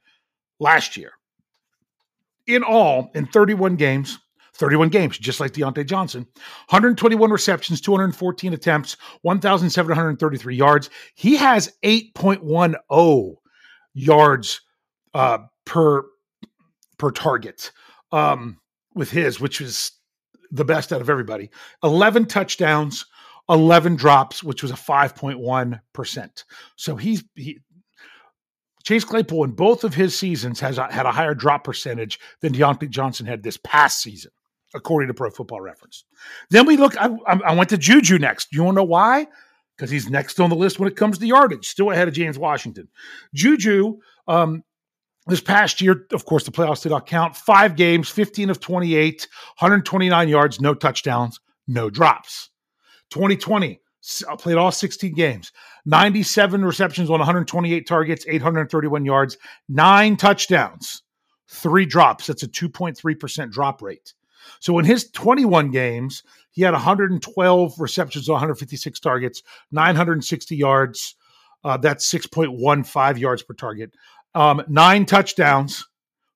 last 0.59 0.95
year 0.95 1.11
in 2.49 2.63
all 2.63 3.11
in 3.13 3.27
31 3.27 3.75
games. 3.75 4.19
31 4.55 4.89
games, 4.89 5.17
just 5.17 5.39
like 5.39 5.53
Diontae 5.53 5.85
Johnson. 5.85 6.27
121 6.67 7.31
receptions, 7.31 7.79
214 7.79 8.53
attempts, 8.53 8.97
1,733 9.21 10.53
yards. 10.53 10.89
He 11.15 11.37
has 11.37 11.71
8.10 11.81 13.35
yards 13.93 14.61
uh, 15.13 15.37
per 15.65 16.03
per 16.97 17.11
target 17.11 17.71
um, 18.11 18.59
with 18.93 19.09
his, 19.09 19.39
which 19.39 19.61
is 19.61 19.93
the 20.51 20.65
best 20.65 20.91
out 20.91 20.99
of 20.99 21.09
everybody. 21.09 21.49
11 21.83 22.25
touchdowns, 22.25 23.05
11 23.49 23.95
drops, 23.95 24.43
which 24.43 24.61
was 24.61 24.71
a 24.71 24.75
5.1%. 24.75 26.43
So 26.75 26.95
he's 26.97 27.23
he, 27.35 27.59
Chase 28.83 29.03
Claypool 29.03 29.43
in 29.43 29.51
both 29.51 29.83
of 29.83 29.93
his 29.93 30.17
seasons 30.17 30.59
has 30.59 30.77
had 30.77 31.05
a 31.05 31.11
higher 31.11 31.33
drop 31.33 31.63
percentage 31.63 32.19
than 32.41 32.53
Diontae 32.53 32.89
Johnson 32.89 33.25
had 33.25 33.43
this 33.43 33.57
past 33.57 34.01
season, 34.01 34.31
according 34.73 35.07
to 35.07 35.13
Pro 35.13 35.29
Football 35.29 35.61
Reference. 35.61 36.05
Then 36.49 36.65
we 36.65 36.77
look. 36.77 36.95
I, 36.97 37.09
I 37.27 37.53
went 37.53 37.69
to 37.71 37.77
Juju 37.77 38.19
next. 38.19 38.53
You 38.53 38.63
want 38.63 38.75
to 38.75 38.81
know 38.81 38.85
why? 38.85 39.27
Because 39.75 39.91
he's 39.91 40.09
next 40.09 40.39
on 40.39 40.49
the 40.49 40.55
list 40.55 40.79
when 40.79 40.87
it 40.87 40.95
comes 40.95 41.17
to 41.17 41.25
yardage, 41.25 41.67
still 41.67 41.91
ahead 41.91 42.07
of 42.07 42.13
James 42.13 42.37
Washington. 42.37 42.87
Juju, 43.33 43.99
um, 44.27 44.63
this 45.27 45.41
past 45.41 45.79
year, 45.81 46.05
of 46.11 46.25
course, 46.25 46.43
the 46.43 46.51
playoffs 46.51 46.83
did 46.83 46.89
not 46.89 47.05
count. 47.05 47.35
Five 47.35 47.75
games, 47.75 48.09
15 48.09 48.49
of 48.49 48.59
28, 48.59 49.27
129 49.59 50.29
yards, 50.29 50.59
no 50.59 50.73
touchdowns, 50.73 51.39
no 51.67 51.89
drops. 51.89 52.49
2020, 53.11 53.75
uh, 53.75 53.77
played 54.37 54.57
all 54.57 54.71
16 54.71 55.13
games, 55.13 55.51
97 55.85 56.63
receptions 56.63 57.09
on 57.09 57.19
128 57.19 57.87
targets, 57.87 58.25
831 58.27 59.05
yards, 59.05 59.37
nine 59.67 60.17
touchdowns, 60.17 61.03
three 61.47 61.85
drops. 61.85 62.27
That's 62.27 62.43
a 62.43 62.47
2.3% 62.47 63.51
drop 63.51 63.81
rate. 63.81 64.13
So 64.59 64.79
in 64.79 64.85
his 64.85 65.09
21 65.11 65.71
games, 65.71 66.23
he 66.51 66.61
had 66.63 66.73
112 66.73 67.73
receptions, 67.79 68.29
on 68.29 68.33
156 68.33 68.99
targets, 68.99 69.43
960 69.71 70.55
yards. 70.55 71.15
Uh, 71.63 71.77
that's 71.77 72.11
6.15 72.11 73.19
yards 73.19 73.43
per 73.43 73.53
target. 73.53 73.91
Um, 74.33 74.61
nine 74.67 75.05
touchdowns, 75.05 75.85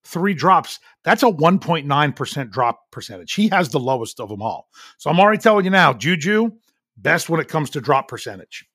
three 0.04 0.34
drops. 0.34 0.80
That's 1.04 1.24
a 1.24 1.28
1.9% 1.28 2.52
drop 2.52 2.92
percentage. 2.92 3.34
He 3.34 3.48
has 3.50 3.70
the 3.70 3.80
lowest 3.80 4.20
of 4.20 4.30
them 4.30 4.42
all. 4.42 4.70
So 4.98 5.10
I'm 5.10 5.20
already 5.20 5.42
telling 5.42 5.66
you 5.66 5.72
now, 5.72 5.94
Juju, 5.94 6.52
best 6.98 7.30
when 7.30 7.40
it 7.40 7.48
comes 7.48 7.70
to 7.72 7.82
drop 7.82 8.08
percentage. 8.08 8.66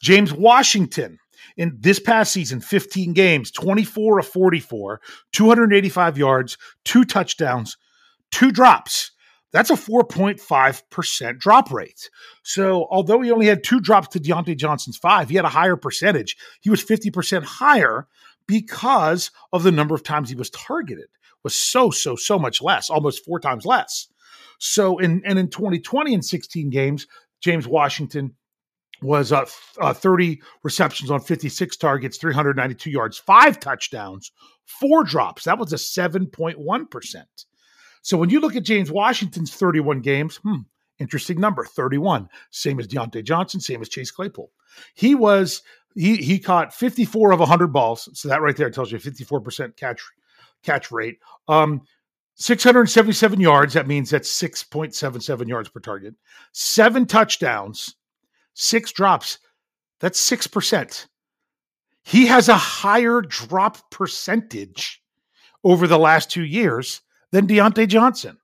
James 0.00 0.32
Washington, 0.32 1.18
in 1.56 1.76
this 1.80 1.98
past 1.98 2.32
season, 2.32 2.60
15 2.60 3.12
games, 3.12 3.50
24 3.50 4.20
of 4.20 4.26
44, 4.26 5.00
285 5.32 6.18
yards, 6.18 6.58
two 6.84 7.04
touchdowns, 7.04 7.76
two 8.30 8.50
drops. 8.50 9.10
That's 9.52 9.70
a 9.70 9.74
4.5% 9.74 11.38
drop 11.38 11.70
rate. 11.70 12.10
So, 12.42 12.88
although 12.90 13.20
he 13.20 13.30
only 13.30 13.46
had 13.46 13.62
two 13.62 13.80
drops 13.80 14.08
to 14.08 14.20
Diontae 14.20 14.56
Johnson's 14.56 14.96
five, 14.96 15.28
he 15.28 15.36
had 15.36 15.44
a 15.44 15.50
higher 15.50 15.76
percentage. 15.76 16.36
He 16.60 16.70
was 16.70 16.84
50% 16.84 17.44
higher 17.44 18.08
because 18.46 19.30
of 19.52 19.62
the 19.62 19.72
number 19.72 19.94
of 19.94 20.02
times 20.02 20.28
he 20.28 20.34
was 20.34 20.50
targeted 20.50 21.06
was 21.44 21.54
so 21.54 21.90
so 21.90 22.16
so 22.16 22.38
much 22.38 22.60
less 22.60 22.90
almost 22.90 23.24
four 23.24 23.38
times 23.38 23.64
less 23.64 24.08
so 24.58 24.98
in 24.98 25.22
and 25.24 25.38
in 25.38 25.48
2020 25.48 26.14
in 26.14 26.22
16 26.22 26.70
games 26.70 27.06
james 27.44 27.66
washington 27.66 28.34
was 29.02 29.32
uh, 29.32 29.44
uh, 29.80 29.92
30 29.92 30.40
receptions 30.62 31.10
on 31.10 31.20
56 31.20 31.76
targets 31.76 32.16
392 32.16 32.90
yards 32.90 33.18
five 33.18 33.60
touchdowns 33.60 34.32
four 34.64 35.04
drops 35.04 35.44
that 35.44 35.58
was 35.58 35.72
a 35.72 35.76
7.1% 35.76 37.24
so 38.02 38.16
when 38.16 38.30
you 38.30 38.40
look 38.40 38.56
at 38.56 38.62
james 38.62 38.90
washington's 38.90 39.54
31 39.54 40.00
games 40.00 40.36
hmm, 40.36 40.60
interesting 40.98 41.38
number 41.40 41.64
31 41.64 42.28
same 42.50 42.80
as 42.80 42.88
Diontae 42.88 43.24
johnson 43.24 43.60
same 43.60 43.82
as 43.82 43.88
chase 43.88 44.10
claypool 44.10 44.50
he 44.94 45.14
was 45.14 45.62
he 45.94 46.16
he 46.16 46.38
caught 46.38 46.74
54 46.74 47.32
of 47.32 47.40
100 47.40 47.68
balls. 47.68 48.08
So 48.12 48.28
that 48.28 48.42
right 48.42 48.56
there 48.56 48.70
tells 48.70 48.92
you 48.92 48.98
54% 48.98 49.76
catch 49.76 50.02
catch 50.62 50.90
rate. 50.90 51.18
Um 51.48 51.82
677 52.36 53.40
yards, 53.40 53.74
that 53.74 53.86
means 53.86 54.10
that's 54.10 54.42
6.77 54.42 55.48
yards 55.48 55.68
per 55.68 55.80
target. 55.80 56.14
7 56.52 57.06
touchdowns, 57.06 57.94
6 58.54 58.92
drops. 58.92 59.38
That's 60.00 60.30
6%. 60.30 61.06
He 62.02 62.26
has 62.26 62.48
a 62.48 62.56
higher 62.56 63.22
drop 63.22 63.90
percentage 63.90 65.00
over 65.62 65.86
the 65.86 65.98
last 65.98 66.30
2 66.30 66.42
years 66.42 67.00
than 67.30 67.46
Diontae 67.46 67.88
Johnson. 67.88 68.36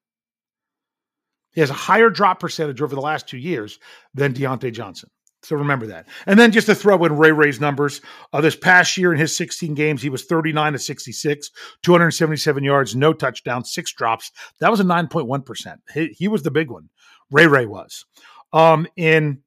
He 1.52 1.60
has 1.60 1.70
a 1.70 1.74
higher 1.74 2.10
drop 2.10 2.38
percentage 2.40 2.80
over 2.80 2.94
the 2.94 3.00
last 3.00 3.28
2 3.28 3.36
years 3.36 3.78
than 4.14 4.32
Diontae 4.32 4.72
Johnson. 4.72 5.10
So 5.42 5.56
remember 5.56 5.86
that. 5.86 6.06
And 6.26 6.38
then 6.38 6.52
just 6.52 6.66
to 6.66 6.74
throw 6.74 7.02
in 7.04 7.16
Ray 7.16 7.32
Ray's 7.32 7.60
numbers, 7.60 8.00
uh, 8.32 8.40
this 8.40 8.56
past 8.56 8.96
year 8.96 9.12
in 9.12 9.18
his 9.18 9.34
16 9.34 9.74
games, 9.74 10.02
he 10.02 10.10
was 10.10 10.24
39 10.24 10.74
to 10.74 10.78
66, 10.78 11.50
277 11.82 12.64
yards, 12.64 12.94
no 12.94 13.12
touchdowns, 13.12 13.72
six 13.72 13.92
drops. 13.92 14.30
That 14.60 14.70
was 14.70 14.80
a 14.80 14.84
9.1%. 14.84 15.76
He, 15.94 16.08
he 16.08 16.28
was 16.28 16.42
the 16.42 16.50
big 16.50 16.70
one. 16.70 16.90
Ray 17.30 17.46
Ray 17.46 17.66
was. 17.66 18.04
Um, 18.52 18.86
in 18.96 19.42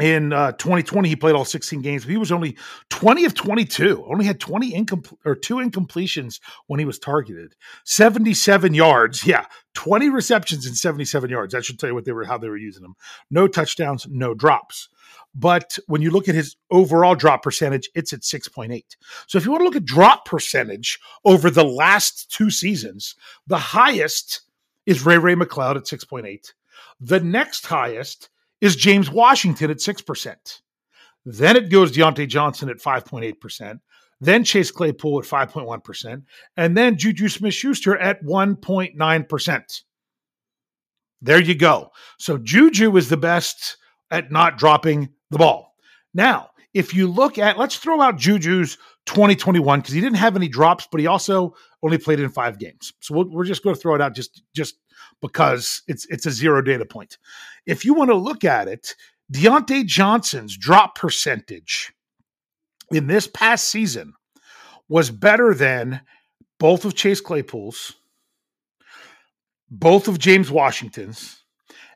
in 0.00 0.32
uh, 0.32 0.52
2020, 0.52 1.08
he 1.08 1.16
played 1.16 1.34
all 1.34 1.44
16 1.44 1.80
games. 1.80 2.04
He 2.04 2.18
was 2.18 2.30
only 2.30 2.56
20 2.90 3.24
of 3.24 3.34
22. 3.34 4.04
Only 4.06 4.26
had 4.26 4.38
20 4.38 4.74
incomplete 4.74 5.18
or 5.24 5.34
two 5.34 5.56
incompletions 5.56 6.40
when 6.66 6.78
he 6.78 6.84
was 6.84 6.98
targeted. 6.98 7.54
77 7.84 8.74
yards. 8.74 9.26
Yeah, 9.26 9.46
20 9.74 10.10
receptions 10.10 10.66
and 10.66 10.76
77 10.76 11.30
yards. 11.30 11.52
That 11.52 11.64
should 11.64 11.78
tell 11.78 11.88
you 11.88 11.94
what 11.94 12.04
they 12.04 12.12
were, 12.12 12.24
how 12.24 12.36
they 12.36 12.48
were 12.48 12.58
using 12.58 12.82
them. 12.82 12.96
No 13.30 13.48
touchdowns, 13.48 14.06
no 14.10 14.34
drops. 14.34 14.88
But 15.34 15.78
when 15.86 16.02
you 16.02 16.10
look 16.10 16.28
at 16.28 16.34
his 16.34 16.56
overall 16.70 17.14
drop 17.14 17.42
percentage, 17.42 17.88
it's 17.94 18.12
at 18.12 18.20
6.8. 18.20 18.82
So 19.26 19.38
if 19.38 19.44
you 19.44 19.50
want 19.50 19.60
to 19.60 19.64
look 19.64 19.76
at 19.76 19.84
drop 19.84 20.24
percentage 20.24 20.98
over 21.24 21.50
the 21.50 21.64
last 21.64 22.30
two 22.30 22.50
seasons, 22.50 23.14
the 23.46 23.58
highest 23.58 24.42
is 24.84 25.04
Ray 25.04 25.18
Ray 25.18 25.34
McCloud 25.34 25.76
at 25.76 25.84
6.8. 25.84 26.52
The 27.00 27.20
next 27.20 27.66
highest 27.66 28.30
is 28.60 28.76
James 28.76 29.10
Washington 29.10 29.70
at 29.70 29.78
6%. 29.78 30.60
Then 31.24 31.56
it 31.56 31.70
goes 31.70 31.92
Diontae 31.92 32.28
Johnson 32.28 32.68
at 32.68 32.78
5.8%. 32.78 33.80
Then 34.20 34.44
Chase 34.44 34.70
Claypool 34.70 35.18
at 35.20 35.26
5.1%. 35.26 36.22
And 36.56 36.76
then 36.76 36.96
Juju 36.96 37.28
Smith 37.28 37.54
Schuster 37.54 37.96
at 37.98 38.22
1.9%. 38.22 39.82
There 41.22 41.40
you 41.40 41.54
go. 41.54 41.90
So 42.18 42.38
Juju 42.38 42.96
is 42.96 43.08
the 43.08 43.16
best 43.16 43.76
at 44.10 44.30
not 44.30 44.58
dropping 44.58 45.10
the 45.30 45.38
ball. 45.38 45.74
Now, 46.14 46.50
if 46.72 46.94
you 46.94 47.10
look 47.10 47.38
at, 47.38 47.58
let's 47.58 47.76
throw 47.76 48.00
out 48.00 48.18
Juju's 48.18 48.76
2021 49.06 49.80
because 49.80 49.94
he 49.94 50.00
didn't 50.00 50.18
have 50.18 50.36
any 50.36 50.48
drops, 50.48 50.86
but 50.90 51.00
he 51.00 51.06
also 51.06 51.54
only 51.82 51.98
played 51.98 52.20
in 52.20 52.28
five 52.28 52.58
games. 52.58 52.92
So 53.00 53.14
we 53.14 53.24
we 53.24 53.42
are 53.42 53.46
just 53.46 53.62
going 53.62 53.74
to 53.74 53.80
throw 53.80 53.94
it 53.94 54.00
out 54.00 54.14
just 54.14 54.42
just 54.54 54.76
because 55.20 55.82
it's 55.86 56.06
it's 56.06 56.26
a 56.26 56.30
zero 56.30 56.62
data 56.62 56.84
point. 56.84 57.18
If 57.66 57.84
you 57.84 57.94
want 57.94 58.10
to 58.10 58.16
look 58.16 58.44
at 58.44 58.68
it, 58.68 58.94
Diontae 59.32 59.86
Johnson's 59.86 60.56
drop 60.56 60.94
percentage 60.94 61.92
in 62.90 63.06
this 63.06 63.26
past 63.26 63.68
season 63.68 64.14
was 64.88 65.10
better 65.10 65.54
than 65.54 66.00
both 66.58 66.84
of 66.84 66.94
Chase 66.94 67.20
Claypool's, 67.20 67.94
both 69.70 70.08
of 70.08 70.18
James 70.18 70.50
Washington's, 70.50 71.42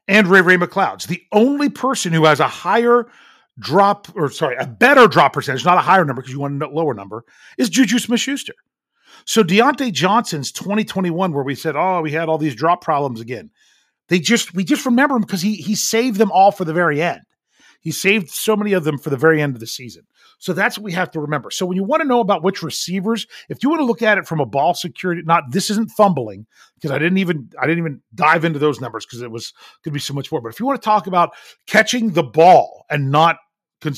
and 0.09 0.27
Ray 0.27 0.41
Ray 0.41 0.57
McCloud's. 0.57 1.07
The 1.07 1.23
only 1.33 1.69
person 1.69 2.13
who 2.13 2.25
has 2.25 2.41
a 2.41 2.49
higher 2.49 3.07
drop, 3.59 4.09
or 4.15 4.31
sorry, 4.31 4.57
a 4.57 4.67
better 4.67 5.07
drop 5.07 5.35
percentage, 5.35 5.65
not 5.65 5.79
a 5.79 5.83
higher 5.83 6.05
number 6.05 6.23
because 6.23 6.33
you 6.33 6.41
want 6.41 6.61
a 6.63 6.69
lower 6.69 6.95
number, 6.95 7.25
is 7.59 7.71
Juju 7.71 7.99
Smith 7.99 8.21
Schuster. 8.21 8.55
So 9.25 9.43
Diontae 9.43 9.93
Johnson's 9.93 10.53
2021, 10.53 11.33
where 11.33 11.45
we 11.45 11.55
said, 11.55 11.77
oh, 11.77 12.01
we 12.03 12.13
had 12.13 12.29
all 12.29 12.39
these 12.39 12.55
drop 12.55 12.83
problems 12.83 13.21
again. 13.21 13.51
They 14.09 14.19
just 14.19 14.55
we 14.55 14.65
just 14.65 14.87
remember 14.87 15.15
him 15.17 15.23
because 15.23 15.43
he 15.43 15.55
he 15.55 15.77
saved 15.77 16.19
them 16.19 16.33
all 16.33 16.51
for 16.51 16.65
the 16.65 16.73
very 16.73 17.01
end. 17.01 17.21
He 17.81 17.93
saved 17.93 18.29
so 18.29 18.57
many 18.57 18.75
of 18.75 18.85
them 18.85 18.99
for 18.99 19.09
the 19.09 19.17
very 19.17 19.41
end 19.41 19.55
of 19.55 19.61
the 19.61 19.67
season. 19.67 20.03
So 20.39 20.53
that's 20.53 20.77
what 20.77 20.85
we 20.85 20.93
have 20.93 21.11
to 21.13 21.21
remember. 21.21 21.51
So 21.51 21.65
when 21.65 21.77
you 21.77 21.85
want 21.85 22.03
to 22.03 22.09
know 22.09 22.21
about 22.21 22.43
which 22.43 22.63
receivers, 22.63 23.27
if 23.49 23.63
you 23.63 23.71
want 23.71 23.81
to 23.81 23.87
look 23.87 24.03
at 24.03 24.19
it 24.19 24.27
from 24.27 24.41
a 24.41 24.47
ball 24.47 24.75
security, 24.75 25.23
not 25.25 25.45
this 25.51 25.71
isn't 25.71 25.91
fumbling 25.93 26.47
because 26.75 26.91
I 26.91 26.99
didn't 26.99 27.19
even 27.19 27.51
I 27.59 27.67
didn't 27.67 27.79
even 27.79 28.03
dive 28.15 28.45
into 28.45 28.59
those 28.59 28.81
numbers 28.81 29.07
because 29.07 29.23
it 29.23 29.31
was 29.31 29.53
going 29.83 29.93
to 29.93 29.95
be 29.95 30.01
so 30.01 30.13
much 30.13 30.31
more. 30.31 30.41
But 30.41 30.49
if 30.49 30.61
you 30.61 30.67
want 30.67 30.81
to 30.81 30.85
talk 30.85 31.07
about 31.07 31.31
catching 31.67 32.11
the 32.11 32.23
ball 32.23 32.85
and 32.91 33.11
not 33.11 33.37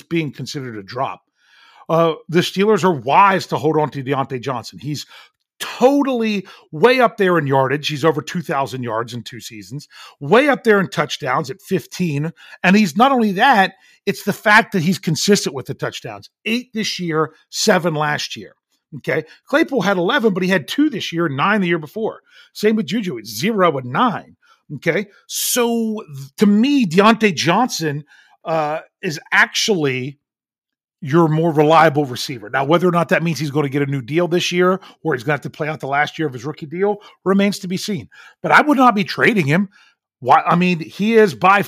being 0.09 0.33
considered 0.33 0.77
a 0.77 0.83
drop, 0.83 1.23
uh, 1.89 2.15
the 2.29 2.41
Steelers 2.41 2.85
are 2.85 2.93
wise 2.93 3.47
to 3.49 3.57
hold 3.57 3.77
on 3.77 3.91
to 3.91 4.03
Diontae 4.03 4.41
Johnson. 4.41 4.79
He's 4.79 5.07
totally 5.63 6.47
way 6.73 7.01
up 7.01 7.17
there 7.17 7.39
in 7.39 7.47
yardage. 7.47 7.89
He's 7.89 8.05
over 8.05 8.21
2,000 8.21 8.83
yards 8.83 9.15
in 9.15 9.23
two 9.23 9.41
seasons, 9.41 9.87
way 10.19 10.49
up 10.49 10.65
there 10.65 10.81
in 10.81 10.89
touchdowns 10.89 11.51
at 11.51 11.63
15. 11.63 12.33
And 12.65 12.77
he's 12.77 12.97
not 12.97 13.13
only 13.13 13.33
that, 13.33 13.75
it's 14.05 14.25
the 14.25 14.33
fact 14.33 14.73
that 14.73 14.83
he's 14.83 14.99
consistent 14.99 15.55
with 15.55 15.67
the 15.67 15.75
touchdowns 15.75 16.31
eight 16.45 16.73
this 16.75 16.99
year, 16.99 17.35
seven 17.49 17.95
last 17.95 18.37
year. 18.37 18.55
Okay. 18.97 19.25
Claypool 19.47 19.83
had 19.83 19.97
11, 19.97 20.35
but 20.35 20.43
he 20.43 20.49
had 20.49 20.69
two 20.69 20.91
this 20.91 21.13
year, 21.13 21.29
nine 21.29 21.61
the 21.61 21.69
year 21.69 21.79
before. 21.79 22.23
Same 22.53 22.77
with 22.77 22.87
Juju, 22.87 23.17
it's 23.19 23.31
zero 23.31 23.79
and 23.79 23.93
nine. 23.93 24.37
Okay. 24.75 25.07
So 25.29 26.03
to 26.39 26.47
me, 26.47 26.87
Diontae 26.87 27.35
Johnson 27.35 28.05
uh, 28.45 28.81
is 29.01 29.21
actually 29.31 30.19
your 31.03 31.27
more 31.27 31.53
reliable 31.53 32.07
receiver. 32.07 32.49
Now, 32.49 32.65
whether 32.65 32.89
or 32.89 32.93
not 32.93 33.09
that 33.09 33.25
means 33.25 33.41
he's 33.41 33.51
going 33.51 33.65
to 33.65 33.69
get 33.69 33.83
a 33.83 33.91
new 33.91 34.01
deal 34.01 34.29
this 34.29 34.53
year 34.53 34.81
or 35.03 35.15
he's 35.15 35.25
going 35.25 35.33
to 35.33 35.33
have 35.33 35.41
to 35.41 35.51
play 35.51 35.69
out 35.69 35.81
the 35.81 35.89
last 35.89 36.17
year 36.17 36.29
of 36.29 36.33
his 36.33 36.45
rookie 36.45 36.65
deal 36.65 36.99
remains 37.25 37.59
to 37.59 37.69
be 37.69 37.77
seen. 37.77 38.09
But 38.41 38.53
I 38.53 38.61
would 38.63 38.79
not 38.79 38.95
be 38.95 39.03
trading 39.03 39.47
him. 39.47 39.69
Why? 40.21 40.43
I 40.43 40.55
mean, 40.55 40.79
he 40.79 41.15
is 41.15 41.35
by 41.35 41.65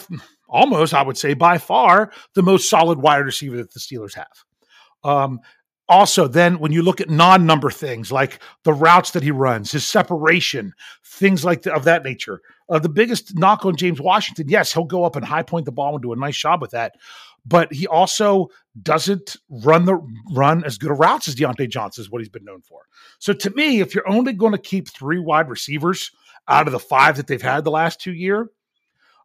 almost, 0.49 0.95
I 0.95 1.03
would 1.03 1.19
say, 1.19 1.35
by 1.35 1.59
far 1.59 2.13
the 2.35 2.45
most 2.45 2.71
solid 2.71 3.01
wide 3.01 3.25
receiver 3.25 3.57
that 3.57 3.73
the 3.73 3.81
Steelers 3.81 4.15
have. 4.15 4.45
Um, 5.03 5.41
also, 5.89 6.29
then 6.29 6.61
when 6.61 6.73
you 6.73 6.83
look 6.83 7.01
at 7.01 7.11
non-number 7.11 7.71
things 7.71 8.13
like 8.13 8.39
the 8.63 8.73
routes 8.73 9.11
that 9.11 9.25
he 9.25 9.33
runs, 9.33 9.73
his 9.73 9.85
separation, 9.85 10.73
things 11.05 11.45
like 11.45 11.63
the, 11.63 11.75
of 11.75 11.85
that 11.85 12.05
nature. 12.05 12.41
Uh, 12.71 12.79
the 12.79 12.89
biggest 12.89 13.37
knock 13.37 13.67
on 13.67 13.77
James 13.77 14.01
Washington, 14.01 14.49
yes, 14.49 14.73
he'll 14.73 14.85
go 14.85 15.05
up 15.05 15.17
and 15.17 15.25
high 15.25 15.43
point 15.43 15.67
the 15.67 15.73
ball 15.73 15.95
and 15.95 16.03
do 16.03 16.13
a 16.13 16.17
nice 16.17 16.39
job 16.39 16.63
with 16.63 16.71
that 16.71 16.95
but 17.47 17.73
he 17.73 17.87
also 17.87 18.49
doesn't 18.83 19.37
run 19.49 19.85
the 19.85 19.99
run 20.33 20.65
as 20.65 20.79
good 20.79 20.91
a 20.91 20.95
routes 20.95 21.29
as 21.29 21.37
Diontae 21.37 21.69
Johnson 21.69 22.03
is 22.03 22.11
what 22.11 22.21
he's 22.21 22.29
been 22.29 22.45
known 22.45 22.63
for. 22.63 22.81
So 23.19 23.33
to 23.33 23.51
me, 23.51 23.81
if 23.81 23.95
you're 23.95 24.09
only 24.09 24.33
going 24.33 24.53
to 24.53 24.59
keep 24.59 24.89
three 24.89 25.19
wide 25.19 25.49
receivers 25.49 26.11
out 26.49 26.67
of 26.67 26.73
the 26.73 26.79
five 26.79 27.17
that 27.17 27.27
they've 27.27 27.41
had 27.41 27.65
the 27.65 27.71
last 27.71 28.01
two 28.01 28.13
year, 28.13 28.51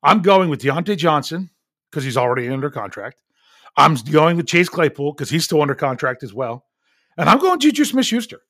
I'm 0.03 0.21
going 0.21 0.49
with 0.49 0.61
Diontae 0.61 0.97
Johnson 0.97 1.49
because 1.89 2.03
he's 2.03 2.17
already 2.17 2.49
under 2.49 2.69
contract. 2.69 3.21
I'm 3.77 3.95
going 3.95 4.37
with 4.37 4.47
Chase 4.47 4.69
Claypool 4.69 5.13
because 5.13 5.29
he's 5.29 5.45
still 5.45 5.61
under 5.61 5.75
contract 5.75 6.23
as 6.23 6.33
well. 6.33 6.65
And 7.17 7.29
I'm 7.29 7.39
going 7.39 7.59
Juju 7.59 7.85
Smith 7.85 8.05
Schuster. 8.05 8.41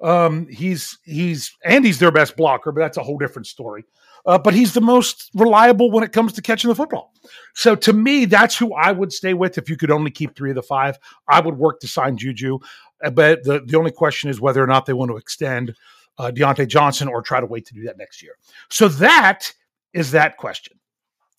Um, 0.00 0.46
he's 0.48 0.98
he's 1.04 1.56
and 1.64 1.84
he's 1.84 1.98
their 1.98 2.12
best 2.12 2.36
blocker, 2.36 2.70
but 2.70 2.80
that's 2.80 2.98
a 2.98 3.02
whole 3.02 3.16
different 3.16 3.46
story. 3.46 3.84
Uh, 4.26 4.38
but 4.38 4.54
he's 4.54 4.74
the 4.74 4.80
most 4.80 5.30
reliable 5.34 5.90
when 5.90 6.02
it 6.02 6.12
comes 6.12 6.32
to 6.32 6.42
catching 6.42 6.68
the 6.68 6.74
football. 6.74 7.12
So 7.54 7.74
to 7.76 7.92
me, 7.92 8.24
that's 8.24 8.56
who 8.56 8.74
I 8.74 8.92
would 8.92 9.12
stay 9.12 9.34
with 9.34 9.56
if 9.56 9.70
you 9.70 9.76
could 9.76 9.90
only 9.90 10.10
keep 10.10 10.34
three 10.34 10.50
of 10.50 10.56
the 10.56 10.62
five. 10.62 10.98
I 11.28 11.40
would 11.40 11.56
work 11.56 11.80
to 11.80 11.88
sign 11.88 12.16
Juju, 12.16 12.58
uh, 13.04 13.10
but 13.10 13.44
the 13.44 13.62
the 13.64 13.78
only 13.78 13.92
question 13.92 14.28
is 14.30 14.40
whether 14.40 14.62
or 14.62 14.66
not 14.66 14.86
they 14.86 14.92
want 14.92 15.10
to 15.10 15.16
extend 15.16 15.74
uh, 16.18 16.30
Diontae 16.34 16.68
Johnson 16.68 17.08
or 17.08 17.22
try 17.22 17.40
to 17.40 17.46
wait 17.46 17.66
to 17.66 17.74
do 17.74 17.84
that 17.84 17.98
next 17.98 18.22
year. 18.22 18.32
So 18.70 18.88
that 18.88 19.52
is 19.92 20.10
that 20.10 20.36
question. 20.36 20.78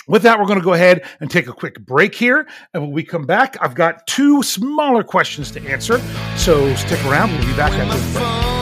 With 0.07 0.23
that, 0.23 0.39
we're 0.39 0.45
going 0.45 0.59
to 0.59 0.65
go 0.65 0.73
ahead 0.73 1.05
and 1.19 1.29
take 1.29 1.47
a 1.47 1.53
quick 1.53 1.79
break 1.85 2.15
here. 2.15 2.47
And 2.73 2.81
when 2.81 2.91
we 2.93 3.03
come 3.03 3.25
back, 3.25 3.57
I've 3.59 3.75
got 3.75 4.07
two 4.07 4.41
smaller 4.41 5.03
questions 5.03 5.51
to 5.51 5.61
answer. 5.67 5.99
So 6.37 6.73
stick 6.75 7.03
around. 7.05 7.31
We'll 7.33 7.45
be 7.45 7.57
back 7.57 7.73
after 7.73 7.99
the 7.99 8.19
break. 8.19 8.56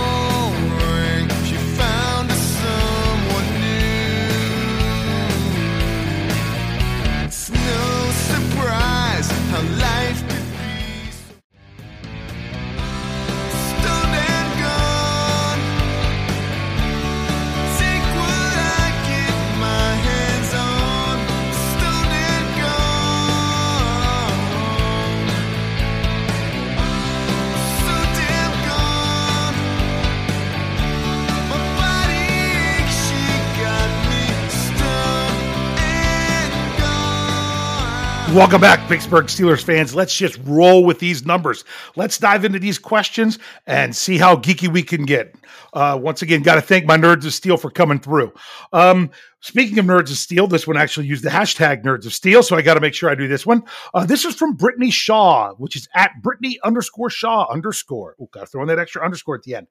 Welcome 38.36 38.60
back, 38.60 38.86
Pittsburgh 38.89 39.28
Steelers 39.28 39.63
fans. 39.63 39.95
Let's 39.95 40.13
just 40.13 40.38
roll 40.43 40.84
with 40.84 41.00
these 41.00 41.26
numbers. 41.26 41.63
Let's 41.95 42.17
dive 42.17 42.43
into 42.43 42.60
these 42.60 42.78
questions 42.78 43.39
and 43.65 43.95
see 43.95 44.17
how 44.17 44.36
geeky 44.36 44.67
we 44.67 44.84
can 44.84 45.06
get. 45.06 45.36
Uh, 45.71 45.98
once 46.02 46.21
again, 46.21 46.41
got 46.41 46.56
to 46.56 46.62
thank 46.62 46.86
my 46.86 46.98
Nerds 46.98 47.26
of 47.26 47.34
Steel 47.34 47.56
for 47.56 47.71
coming 47.71 47.98
through. 47.98 48.34
Um, 48.74 49.10
speaking 49.39 49.80
of 49.80 49.86
Nerds 49.86 50.12
of 50.12 50.17
Steel, 50.17 50.48
this 50.48 50.67
one 50.67 50.76
actually 50.76 51.06
used 51.06 51.24
the 51.24 51.30
hashtag 51.30 51.86
Nerds 51.86 52.06
of 52.06 52.13
Steel, 52.13 52.43
so 52.43 52.58
I 52.58 52.62
got 52.62 52.74
to 52.74 52.82
make 52.82 52.93
sure 52.93 53.10
I 53.10 53.15
do 53.15 53.30
this 53.30 53.45
one. 53.45 53.63
Uh, 53.93 54.06
this 54.06 54.26
is 54.26 54.36
from 54.36 54.56
Brittany 54.56 54.91
Shaw, 54.91 55.54
which 55.54 55.78
is 55.78 55.88
at 55.95 56.12
Brittany 56.21 56.60
underscore 56.62 57.10
Shaw 57.10 57.50
underscore. 57.50 58.17
Oh, 58.19 58.28
got 58.34 58.41
to 58.41 58.48
throw 58.48 58.63
in 58.63 58.67
that 58.67 58.80
extra 58.80 59.02
underscore 59.02 59.36
at 59.36 59.43
the 59.43 59.56
end. 59.56 59.67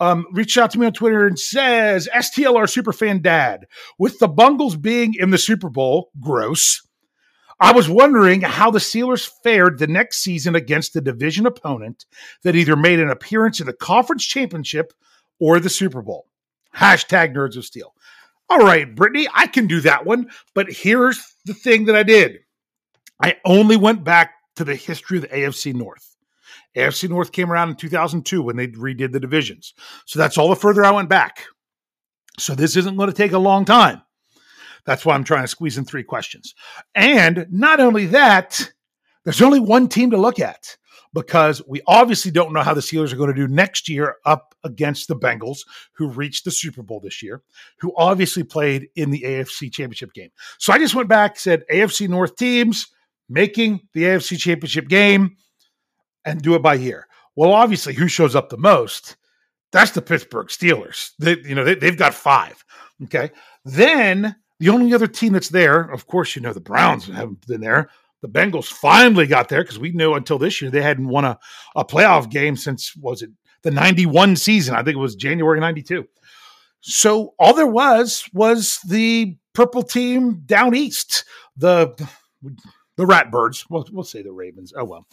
Um, 0.00 0.26
reached 0.32 0.58
out 0.58 0.70
to 0.72 0.78
me 0.78 0.84
on 0.84 0.92
Twitter 0.92 1.26
and 1.26 1.38
says, 1.38 2.10
STLR 2.14 2.68
Superfan 2.68 3.22
Dad, 3.22 3.64
with 3.98 4.18
the 4.18 4.28
Bungles 4.28 4.76
being 4.76 5.14
in 5.18 5.30
the 5.30 5.38
Super 5.38 5.70
Bowl, 5.70 6.10
gross 6.20 6.82
I 7.62 7.70
was 7.70 7.88
wondering 7.88 8.40
how 8.40 8.72
the 8.72 8.80
Steelers 8.80 9.30
fared 9.44 9.78
the 9.78 9.86
next 9.86 10.18
season 10.18 10.56
against 10.56 10.94
the 10.94 11.00
division 11.00 11.46
opponent 11.46 12.06
that 12.42 12.56
either 12.56 12.74
made 12.74 12.98
an 12.98 13.08
appearance 13.08 13.60
in 13.60 13.66
the 13.66 13.72
conference 13.72 14.24
championship 14.24 14.92
or 15.38 15.60
the 15.60 15.70
Super 15.70 16.02
Bowl. 16.02 16.26
Hashtag 16.74 17.36
Nerds 17.36 17.56
of 17.56 17.64
Steel. 17.64 17.94
All 18.50 18.58
right, 18.58 18.92
Brittany, 18.92 19.28
I 19.32 19.46
can 19.46 19.68
do 19.68 19.80
that 19.82 20.04
one. 20.04 20.28
But 20.54 20.72
here's 20.72 21.36
the 21.44 21.54
thing 21.54 21.84
that 21.84 21.94
I 21.94 22.02
did 22.02 22.40
I 23.20 23.36
only 23.44 23.76
went 23.76 24.02
back 24.02 24.32
to 24.56 24.64
the 24.64 24.74
history 24.74 25.18
of 25.18 25.22
the 25.22 25.28
AFC 25.28 25.72
North. 25.72 26.16
AFC 26.76 27.08
North 27.08 27.30
came 27.30 27.52
around 27.52 27.68
in 27.68 27.76
2002 27.76 28.42
when 28.42 28.56
they 28.56 28.66
redid 28.66 29.12
the 29.12 29.20
divisions. 29.20 29.72
So 30.06 30.18
that's 30.18 30.36
all 30.36 30.48
the 30.48 30.56
further 30.56 30.84
I 30.84 30.90
went 30.90 31.08
back. 31.08 31.44
So 32.40 32.56
this 32.56 32.76
isn't 32.76 32.96
going 32.96 33.08
to 33.08 33.14
take 33.16 33.32
a 33.32 33.38
long 33.38 33.64
time. 33.64 34.02
That's 34.84 35.04
why 35.04 35.14
I'm 35.14 35.24
trying 35.24 35.44
to 35.44 35.48
squeeze 35.48 35.78
in 35.78 35.84
three 35.84 36.02
questions. 36.02 36.54
And 36.94 37.46
not 37.50 37.80
only 37.80 38.06
that, 38.06 38.72
there's 39.24 39.42
only 39.42 39.60
one 39.60 39.88
team 39.88 40.10
to 40.10 40.16
look 40.16 40.40
at 40.40 40.76
because 41.14 41.62
we 41.68 41.82
obviously 41.86 42.30
don't 42.30 42.52
know 42.52 42.62
how 42.62 42.74
the 42.74 42.80
Steelers 42.80 43.12
are 43.12 43.16
going 43.16 43.34
to 43.34 43.46
do 43.46 43.52
next 43.52 43.88
year 43.88 44.16
up 44.24 44.54
against 44.64 45.08
the 45.08 45.16
Bengals, 45.16 45.60
who 45.92 46.08
reached 46.08 46.44
the 46.44 46.50
Super 46.50 46.82
Bowl 46.82 47.00
this 47.00 47.22
year, 47.22 47.42
who 47.78 47.92
obviously 47.96 48.42
played 48.42 48.88
in 48.96 49.10
the 49.10 49.22
AFC 49.22 49.70
Championship 49.72 50.12
game. 50.14 50.30
So 50.58 50.72
I 50.72 50.78
just 50.78 50.94
went 50.94 51.08
back, 51.08 51.38
said 51.38 51.64
AFC 51.70 52.08
North 52.08 52.36
teams 52.36 52.88
making 53.28 53.80
the 53.94 54.04
AFC 54.04 54.38
Championship 54.38 54.88
game 54.88 55.36
and 56.24 56.40
do 56.40 56.54
it 56.54 56.62
by 56.62 56.74
year. 56.74 57.06
Well, 57.36 57.52
obviously, 57.52 57.94
who 57.94 58.08
shows 58.08 58.34
up 58.34 58.48
the 58.48 58.58
most? 58.58 59.16
That's 59.72 59.92
the 59.92 60.02
Pittsburgh 60.02 60.48
Steelers. 60.48 61.12
They, 61.18 61.38
you 61.38 61.54
know, 61.54 61.64
they, 61.64 61.74
they've 61.74 61.96
got 61.96 62.14
five. 62.14 62.62
Okay. 63.04 63.30
Then 63.64 64.36
the 64.62 64.68
only 64.68 64.94
other 64.94 65.08
team 65.08 65.32
that's 65.32 65.48
there, 65.48 65.80
of 65.80 66.06
course, 66.06 66.36
you 66.36 66.42
know, 66.42 66.52
the 66.52 66.60
Browns 66.60 67.08
haven't 67.08 67.44
been 67.48 67.60
there. 67.60 67.90
The 68.20 68.28
Bengals 68.28 68.66
finally 68.66 69.26
got 69.26 69.48
there 69.48 69.64
because 69.64 69.80
we 69.80 69.90
knew 69.90 70.14
until 70.14 70.38
this 70.38 70.62
year 70.62 70.70
they 70.70 70.80
hadn't 70.80 71.08
won 71.08 71.24
a, 71.24 71.36
a 71.74 71.84
playoff 71.84 72.30
game 72.30 72.56
since, 72.56 72.94
was 72.94 73.22
it 73.22 73.30
the 73.62 73.72
91 73.72 74.36
season? 74.36 74.76
I 74.76 74.84
think 74.84 74.94
it 74.94 75.00
was 75.00 75.16
January 75.16 75.58
92. 75.58 76.06
So 76.80 77.34
all 77.40 77.54
there 77.54 77.66
was 77.66 78.24
was 78.32 78.78
the 78.86 79.36
purple 79.52 79.82
team 79.82 80.42
down 80.46 80.76
east, 80.76 81.24
the 81.56 81.94
the 82.96 83.04
Ratbirds. 83.04 83.66
We'll, 83.68 83.88
we'll 83.90 84.04
say 84.04 84.22
the 84.22 84.30
Ravens. 84.30 84.72
Oh 84.76 84.84
well. 84.84 85.08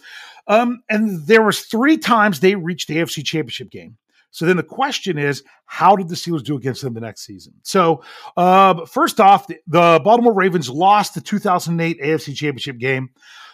Um, 0.48 0.84
and 0.92 1.26
there 1.26 1.44
was 1.44 1.62
three 1.62 1.98
times 1.98 2.40
they 2.40 2.54
reached 2.54 2.88
the 2.88 2.98
AFC 2.98 3.26
Championship 3.26 3.72
game. 3.72 3.98
So 4.32 4.46
then 4.46 4.58
the 4.58 4.64
question 4.64 5.18
is, 5.18 5.44
how 5.66 5.96
did 5.96 6.08
the 6.08 6.16
Steelers 6.16 6.44
do 6.44 6.56
against 6.56 6.82
them 6.82 6.94
the 6.94 7.02
next 7.02 7.26
season? 7.26 7.54
So, 7.64 8.04
uh, 8.38 8.86
first 8.86 9.20
off, 9.20 9.48
the, 9.48 9.58
the 9.68 10.02
Baltimore 10.04 10.34
Ravens 10.34 10.70
lost 10.70 11.16
the 11.16 11.22
2008 11.22 12.00
AFC 12.00 12.36
Championship 12.36 12.78
game. 12.78 13.10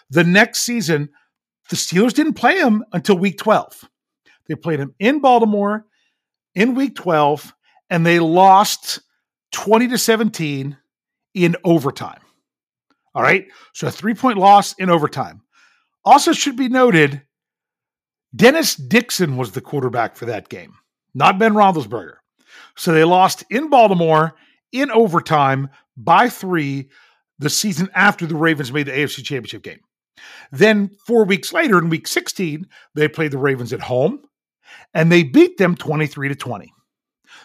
The 0.10 0.24
next 0.24 0.60
season, 0.60 1.10
the 1.70 1.76
Steelers 1.76 2.14
didn't 2.14 2.34
play 2.34 2.60
them 2.60 2.84
until 2.92 3.18
week 3.18 3.38
12. 3.38 3.90
They 4.48 4.56
played 4.56 4.80
them 4.80 4.94
in 5.00 5.20
Baltimore 5.20 5.86
in 6.54 6.76
week 6.76 6.96
12, 6.96 7.54
and 7.90 8.06
they 8.06 8.20
lost 8.20 9.00
20 9.54 9.88
to 9.90 9.98
17 9.98 10.78
in 11.34 11.56
overtime. 11.64 12.20
All 13.14 13.24
right. 13.24 13.48
So 13.74 13.88
a 13.88 13.92
three 13.92 14.14
point 14.14 14.38
loss 14.38 14.74
in 14.74 14.90
overtime. 14.90 15.42
Also, 16.04 16.34
should 16.34 16.58
be 16.58 16.70
noted 16.70 17.22
Dennis 18.36 18.76
Dixon 18.76 19.38
was 19.38 19.52
the 19.52 19.62
quarterback 19.62 20.16
for 20.16 20.26
that 20.26 20.50
game, 20.50 20.74
not 21.14 21.40
Ben 21.40 21.54
Roethlisberger. 21.54 22.16
So 22.76 22.92
they 22.92 23.04
lost 23.04 23.44
in 23.50 23.70
Baltimore 23.70 24.36
in 24.72 24.92
overtime 24.92 25.70
by 25.96 26.30
three 26.30 26.90
the 27.40 27.50
season 27.50 27.90
after 27.94 28.26
the 28.26 28.36
Ravens 28.36 28.72
made 28.72 28.88
the 28.88 28.92
AFC 28.92 29.24
Championship 29.24 29.64
game. 29.64 29.80
Then 30.52 30.92
four 31.06 31.26
weeks 31.26 31.54
later, 31.54 31.78
in 31.78 31.90
week 31.90 32.08
16, 32.08 32.68
they 32.94 33.08
played 33.08 33.32
the 33.32 33.38
Ravens 33.38 33.74
at 33.74 33.82
home 33.82 34.22
and 34.94 35.12
they 35.12 35.24
beat 35.24 35.58
them 35.58 35.76
23 35.76 36.30
to 36.30 36.36
20. 36.36 36.74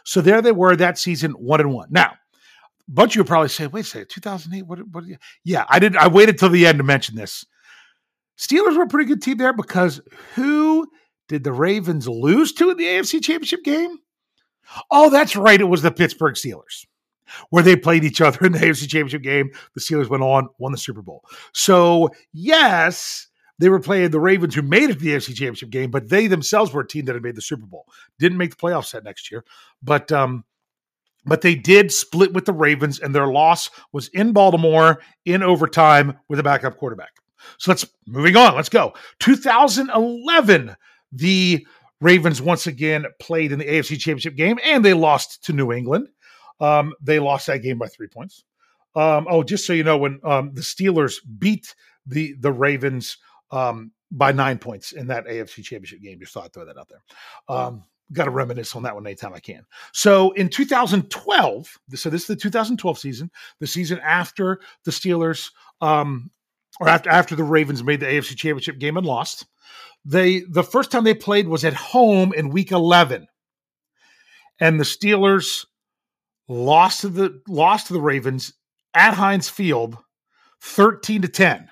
So 0.04 0.20
there 0.20 0.40
they 0.40 0.52
were 0.52 0.76
that 0.76 0.98
season, 0.98 1.32
one 1.32 1.60
and 1.60 1.72
one. 1.72 1.88
Now, 1.90 2.14
of 2.96 3.14
you 3.14 3.22
will 3.22 3.26
probably 3.26 3.48
say, 3.48 3.66
wait 3.66 3.80
a 3.80 3.84
second, 3.84 4.08
2008? 4.10 4.66
What, 4.66 4.78
what, 4.88 5.04
yeah, 5.44 5.64
I 5.68 5.78
did. 5.78 5.96
I 5.96 6.08
waited 6.08 6.38
till 6.38 6.48
the 6.48 6.66
end 6.66 6.78
to 6.78 6.84
mention 6.84 7.16
this. 7.16 7.44
Steelers 8.40 8.74
were 8.74 8.84
a 8.84 8.88
pretty 8.88 9.06
good 9.06 9.20
team 9.20 9.36
there 9.36 9.52
because 9.52 10.00
who 10.34 10.90
did 11.28 11.44
the 11.44 11.52
Ravens 11.52 12.08
lose 12.08 12.54
to 12.54 12.70
in 12.70 12.78
the 12.78 12.84
AFC 12.84 13.22
Championship 13.22 13.62
game? 13.62 13.98
Oh, 14.90 15.10
that's 15.10 15.36
right. 15.36 15.60
It 15.60 15.64
was 15.64 15.82
the 15.82 15.90
Pittsburgh 15.90 16.34
Steelers, 16.34 16.86
where 17.50 17.62
they 17.62 17.76
played 17.76 18.02
each 18.02 18.22
other 18.22 18.46
in 18.46 18.52
the 18.52 18.58
AFC 18.60 18.88
Championship 18.88 19.22
game. 19.22 19.50
The 19.74 19.80
Steelers 19.82 20.08
went 20.08 20.22
on, 20.22 20.48
won 20.58 20.72
the 20.72 20.78
Super 20.78 21.02
Bowl. 21.02 21.22
So, 21.52 22.08
yes, 22.32 23.28
they 23.58 23.68
were 23.68 23.78
playing 23.78 24.10
the 24.10 24.20
Ravens, 24.20 24.54
who 24.54 24.62
made 24.62 24.88
it 24.88 24.94
to 24.94 24.98
the 25.00 25.10
AFC 25.10 25.34
Championship 25.34 25.68
game, 25.68 25.90
but 25.90 26.08
they 26.08 26.26
themselves 26.26 26.72
were 26.72 26.80
a 26.80 26.88
team 26.88 27.04
that 27.04 27.14
had 27.14 27.22
made 27.22 27.36
the 27.36 27.42
Super 27.42 27.66
Bowl. 27.66 27.84
Didn't 28.18 28.38
make 28.38 28.50
the 28.50 28.56
playoffs 28.56 28.92
that 28.92 29.04
next 29.04 29.30
year, 29.30 29.44
but 29.82 30.10
um, 30.10 30.44
but 31.26 31.42
they 31.42 31.54
did 31.54 31.92
split 31.92 32.32
with 32.32 32.46
the 32.46 32.54
Ravens, 32.54 33.00
and 33.00 33.14
their 33.14 33.26
loss 33.26 33.68
was 33.92 34.08
in 34.08 34.32
Baltimore 34.32 35.02
in 35.26 35.42
overtime 35.42 36.18
with 36.28 36.38
a 36.38 36.42
backup 36.42 36.78
quarterback. 36.78 37.19
So 37.58 37.70
let's 37.70 37.86
moving 38.06 38.36
on. 38.36 38.54
Let's 38.54 38.68
go. 38.68 38.94
2011, 39.20 40.76
the 41.12 41.66
Ravens 42.00 42.40
once 42.40 42.66
again 42.66 43.04
played 43.20 43.52
in 43.52 43.58
the 43.58 43.66
AFC 43.66 43.98
Championship 43.98 44.36
game 44.36 44.58
and 44.64 44.84
they 44.84 44.94
lost 44.94 45.44
to 45.44 45.52
New 45.52 45.72
England. 45.72 46.08
Um, 46.60 46.94
they 47.00 47.18
lost 47.18 47.46
that 47.46 47.58
game 47.58 47.78
by 47.78 47.88
three 47.88 48.08
points. 48.08 48.44
Um, 48.94 49.26
oh, 49.30 49.42
just 49.42 49.66
so 49.66 49.72
you 49.72 49.84
know, 49.84 49.96
when 49.96 50.20
um, 50.24 50.52
the 50.54 50.62
Steelers 50.62 51.16
beat 51.38 51.74
the 52.06 52.34
the 52.40 52.52
Ravens 52.52 53.18
um, 53.50 53.92
by 54.10 54.32
nine 54.32 54.58
points 54.58 54.92
in 54.92 55.06
that 55.08 55.26
AFC 55.26 55.62
Championship 55.62 56.00
game, 56.02 56.18
just 56.18 56.32
thought 56.32 56.44
I'd 56.44 56.52
throw 56.52 56.64
that 56.64 56.78
out 56.78 56.88
there. 56.88 57.02
Um, 57.48 57.84
Got 58.12 58.24
to 58.24 58.30
reminisce 58.30 58.74
on 58.74 58.82
that 58.82 58.94
one 58.96 59.06
anytime 59.06 59.34
I 59.34 59.38
can. 59.38 59.64
So 59.92 60.32
in 60.32 60.48
2012, 60.48 61.78
so 61.94 62.10
this 62.10 62.22
is 62.22 62.26
the 62.26 62.34
2012 62.34 62.98
season, 62.98 63.30
the 63.60 63.68
season 63.68 64.00
after 64.00 64.58
the 64.84 64.90
Steelers 64.90 65.52
um, 65.80 66.28
or 66.80 66.88
after 66.88 67.10
after 67.10 67.36
the 67.36 67.44
Ravens 67.44 67.84
made 67.84 68.00
the 68.00 68.06
AFC 68.06 68.36
Championship 68.36 68.78
game 68.78 68.96
and 68.96 69.06
lost. 69.06 69.46
They 70.04 70.40
the 70.40 70.64
first 70.64 70.90
time 70.90 71.04
they 71.04 71.14
played 71.14 71.46
was 71.46 71.64
at 71.64 71.74
home 71.74 72.32
in 72.32 72.48
Week 72.50 72.72
11. 72.72 73.28
and 74.58 74.80
the 74.80 74.84
Steelers 74.84 75.66
lost 76.48 77.02
to 77.02 77.08
the 77.08 77.40
lost 77.46 77.86
to 77.88 77.92
the 77.92 78.00
Ravens 78.00 78.52
at 78.94 79.14
Heinz 79.14 79.48
Field 79.48 79.96
13 80.62 81.22
to 81.22 81.28
10. 81.28 81.68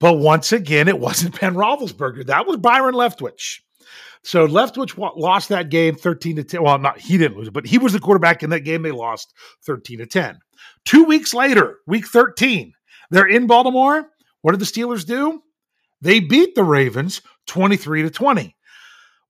But 0.00 0.14
once 0.18 0.52
again, 0.52 0.88
it 0.88 0.98
wasn't 0.98 1.38
Ben 1.40 1.54
Roethlisberger. 1.54 2.26
That 2.26 2.46
was 2.46 2.56
Byron 2.56 2.94
Leftwich. 2.94 3.60
So 4.24 4.46
Leftwich 4.46 4.96
lost 5.16 5.48
that 5.48 5.68
game 5.68 5.94
13 5.96 6.36
to 6.36 6.44
10. 6.44 6.62
Well, 6.62 6.78
not 6.78 6.98
he 6.98 7.18
didn't 7.18 7.36
lose 7.36 7.48
it, 7.48 7.52
but 7.52 7.66
he 7.66 7.78
was 7.78 7.92
the 7.92 8.00
quarterback 8.00 8.42
in 8.42 8.50
that 8.50 8.60
game. 8.60 8.82
They 8.82 8.92
lost 8.92 9.34
13 9.66 9.98
to 9.98 10.06
10. 10.06 10.38
Two 10.84 11.04
weeks 11.04 11.34
later, 11.34 11.78
week 11.86 12.06
13, 12.06 12.72
they're 13.12 13.28
in 13.28 13.46
Baltimore. 13.46 14.08
What 14.40 14.52
did 14.52 14.60
the 14.60 14.64
Steelers 14.64 15.06
do? 15.06 15.42
They 16.00 16.18
beat 16.18 16.54
the 16.54 16.64
Ravens 16.64 17.20
23 17.46 18.02
to 18.02 18.10
20. 18.10 18.56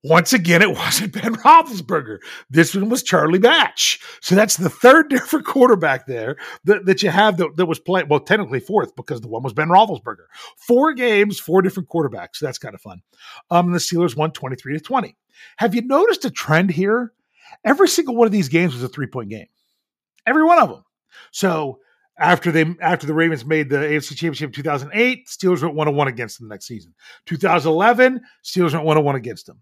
Once 0.05 0.33
again, 0.33 0.63
it 0.63 0.71
wasn't 0.77 1.13
Ben 1.13 1.35
Roethlisberger. 1.35 2.19
This 2.49 2.75
one 2.75 2.89
was 2.89 3.03
Charlie 3.03 3.41
Batch. 3.41 4.01
So 4.21 4.37
that's 4.37 4.57
the 4.57 4.71
third 4.71 5.09
different 5.11 5.47
quarterback 5.47 6.07
there 6.07 6.37
that, 6.65 6.87
that 6.87 7.03
you 7.03 7.11
have 7.11 7.37
that, 7.39 7.57
that 7.57 7.67
was 7.67 7.81
playing. 7.81 8.09
Well, 8.09 8.21
technically 8.21 8.61
fourth 8.61 8.95
because 8.95 9.21
the 9.21 9.29
one 9.29 9.43
was 9.43 9.53
Ben 9.53 9.69
Roethlisberger. 9.69 10.27
Four 10.57 10.95
games, 10.95 11.41
four 11.41 11.61
different 11.61 11.89
quarterbacks. 11.89 12.39
That's 12.41 12.59
kind 12.59 12.77
of 12.77 12.81
fun. 12.81 13.03
Um, 13.51 13.73
the 13.73 13.79
Steelers 13.79 14.17
won 14.17 14.31
23 14.31 14.75
to 14.75 14.81
20. 14.81 15.17
Have 15.57 15.75
you 15.75 15.83
noticed 15.83 16.25
a 16.25 16.31
trend 16.31 16.71
here? 16.71 17.13
Every 17.65 17.89
single 17.89 18.15
one 18.15 18.27
of 18.27 18.33
these 18.33 18.49
games 18.49 18.75
was 18.75 18.85
a 18.85 18.89
three 18.89 19.09
point 19.09 19.29
game. 19.29 19.49
Every 20.25 20.45
one 20.45 20.61
of 20.61 20.69
them. 20.69 20.85
So 21.33 21.81
after 22.19 22.53
they 22.53 22.75
after 22.81 23.07
the 23.07 23.15
Ravens 23.15 23.45
made 23.45 23.69
the 23.69 23.77
AFC 23.77 24.11
Championship 24.11 24.49
in 24.49 24.53
2008, 24.53 25.27
Steelers 25.27 25.63
went 25.63 25.75
one 25.75 25.89
on 25.89 25.97
one 25.97 26.09
against 26.09 26.39
them 26.39 26.49
the 26.49 26.55
next 26.55 26.67
season. 26.67 26.95
2011, 27.27 28.21
Steelers 28.45 28.73
went 28.73 28.85
one 28.85 28.99
on 28.99 29.05
one 29.05 29.17
against 29.17 29.47
them. 29.47 29.61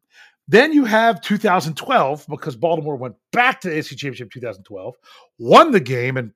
Then 0.48 0.72
you 0.72 0.84
have 0.84 1.20
2012 1.20 2.26
because 2.28 2.56
Baltimore 2.56 2.96
went 2.96 3.14
back 3.32 3.60
to 3.60 3.70
the 3.70 3.76
AFC 3.76 3.90
Championship 3.90 4.32
2012, 4.32 4.96
won 5.38 5.70
the 5.70 5.80
game 5.80 6.16
and 6.16 6.32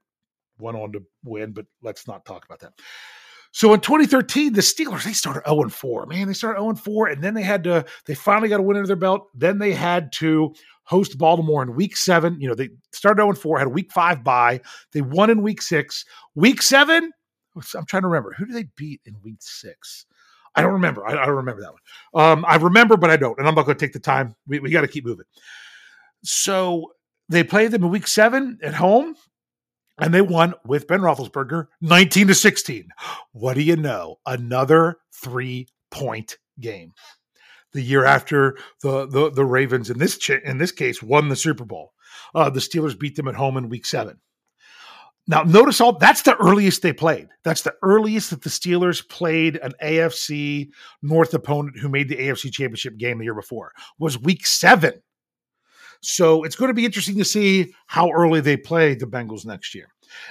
went 0.58 0.76
on 0.76 0.92
to 0.92 1.02
win, 1.24 1.52
but 1.52 1.66
let's 1.82 2.06
not 2.06 2.24
talk 2.24 2.44
about 2.44 2.60
that. 2.60 2.74
So 3.54 3.72
in 3.72 3.78
2013, 3.78 4.52
the 4.52 4.60
Steelers 4.60 5.04
they 5.04 5.12
started 5.12 5.44
0 5.48 5.68
4. 5.68 6.06
Man, 6.06 6.26
they 6.26 6.34
started 6.34 6.60
0 6.60 6.74
4, 6.74 7.06
and 7.06 7.22
then 7.22 7.34
they 7.34 7.42
had 7.42 7.62
to. 7.64 7.84
They 8.04 8.16
finally 8.16 8.48
got 8.48 8.58
a 8.58 8.64
win 8.64 8.76
under 8.76 8.88
their 8.88 8.96
belt. 8.96 9.28
Then 9.32 9.58
they 9.58 9.72
had 9.72 10.10
to 10.14 10.52
host 10.82 11.16
Baltimore 11.18 11.62
in 11.62 11.76
Week 11.76 11.96
Seven. 11.96 12.40
You 12.40 12.48
know, 12.48 12.56
they 12.56 12.70
started 12.92 13.22
0 13.22 13.32
4, 13.34 13.58
had 13.58 13.68
a 13.68 13.70
Week 13.70 13.92
Five 13.92 14.24
bye. 14.24 14.60
They 14.90 15.02
won 15.02 15.30
in 15.30 15.40
Week 15.40 15.62
Six. 15.62 16.04
Week 16.34 16.60
Seven, 16.62 17.12
I'm 17.54 17.86
trying 17.86 18.02
to 18.02 18.08
remember 18.08 18.34
who 18.36 18.44
did 18.44 18.56
they 18.56 18.66
beat 18.74 19.00
in 19.06 19.14
Week 19.22 19.38
Six. 19.38 20.06
I 20.56 20.62
don't 20.62 20.72
remember. 20.72 21.06
I, 21.06 21.12
I 21.12 21.24
don't 21.24 21.36
remember 21.36 21.62
that 21.62 21.72
one. 21.72 22.24
Um, 22.24 22.44
I 22.48 22.56
remember, 22.56 22.96
but 22.96 23.10
I 23.10 23.16
don't. 23.16 23.38
And 23.38 23.46
I'm 23.46 23.54
not 23.54 23.66
going 23.66 23.78
to 23.78 23.86
take 23.86 23.92
the 23.92 24.00
time. 24.00 24.34
We, 24.48 24.58
we 24.58 24.70
got 24.70 24.80
to 24.80 24.88
keep 24.88 25.04
moving. 25.04 25.26
So 26.24 26.92
they 27.28 27.44
played 27.44 27.70
them 27.70 27.84
in 27.84 27.90
week 27.90 28.08
seven 28.08 28.58
at 28.64 28.74
home, 28.74 29.14
and 29.98 30.12
they 30.12 30.22
won 30.22 30.54
with 30.64 30.86
Ben 30.86 31.00
Roethlisberger 31.00 31.66
19 31.80 32.28
to 32.28 32.34
16. 32.34 32.88
What 33.32 33.54
do 33.54 33.62
you 33.62 33.76
know? 33.76 34.16
Another 34.26 34.98
three 35.12 35.68
point 35.90 36.38
game. 36.60 36.92
The 37.72 37.82
year 37.82 38.04
after 38.04 38.56
the 38.82 39.06
the, 39.06 39.30
the 39.30 39.44
Ravens 39.44 39.90
in 39.90 39.98
this 39.98 40.18
ch- 40.18 40.30
in 40.30 40.58
this 40.58 40.72
case 40.72 41.02
won 41.02 41.28
the 41.28 41.36
Super 41.36 41.64
Bowl. 41.64 41.92
Uh, 42.34 42.50
the 42.50 42.60
Steelers 42.60 42.98
beat 42.98 43.16
them 43.16 43.28
at 43.28 43.34
home 43.34 43.56
in 43.56 43.68
week 43.68 43.86
seven. 43.86 44.20
Now, 45.26 45.42
notice 45.42 45.80
all 45.80 45.96
that's 45.96 46.22
the 46.22 46.36
earliest 46.36 46.82
they 46.82 46.92
played. 46.92 47.28
That's 47.44 47.62
the 47.62 47.74
earliest 47.82 48.30
that 48.30 48.42
the 48.42 48.50
Steelers 48.50 49.06
played 49.08 49.56
an 49.56 49.72
AFC 49.82 50.68
North 51.02 51.32
opponent 51.32 51.78
who 51.78 51.88
made 51.88 52.08
the 52.08 52.16
AFC 52.16 52.52
Championship 52.52 52.98
game 52.98 53.18
the 53.18 53.24
year 53.24 53.34
before 53.34 53.72
was 53.98 54.18
week 54.18 54.46
seven. 54.46 55.02
So 56.04 56.44
it's 56.44 56.56
going 56.56 56.68
to 56.68 56.74
be 56.74 56.84
interesting 56.84 57.16
to 57.18 57.24
see 57.24 57.74
how 57.86 58.10
early 58.10 58.40
they 58.40 58.56
play 58.56 58.94
the 58.94 59.06
Bengals 59.06 59.46
next 59.46 59.74
year. 59.74 59.88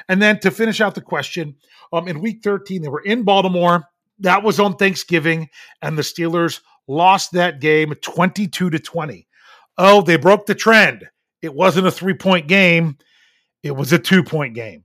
And 0.07 0.21
then 0.21 0.39
to 0.39 0.51
finish 0.51 0.81
out 0.81 0.95
the 0.95 1.01
question, 1.01 1.55
um, 1.91 2.07
in 2.07 2.21
week 2.21 2.41
13, 2.43 2.81
they 2.81 2.89
were 2.89 3.01
in 3.01 3.23
Baltimore. 3.23 3.83
That 4.19 4.43
was 4.43 4.59
on 4.59 4.75
Thanksgiving, 4.75 5.49
and 5.81 5.97
the 5.97 6.03
Steelers 6.03 6.62
lost 6.88 7.31
that 7.33 7.59
game 7.59 7.93
22 7.93 8.69
to 8.69 8.79
20. 8.79 9.27
Oh, 9.77 10.01
they 10.01 10.17
broke 10.17 10.45
the 10.45 10.55
trend. 10.55 11.09
It 11.41 11.53
wasn't 11.53 11.88
a 11.88 11.91
three 11.91 12.13
point 12.13 12.47
game 12.47 12.97
it 13.63 13.71
was 13.71 13.93
a 13.93 13.97
two 13.99 14.23
point 14.23 14.53
game. 14.53 14.83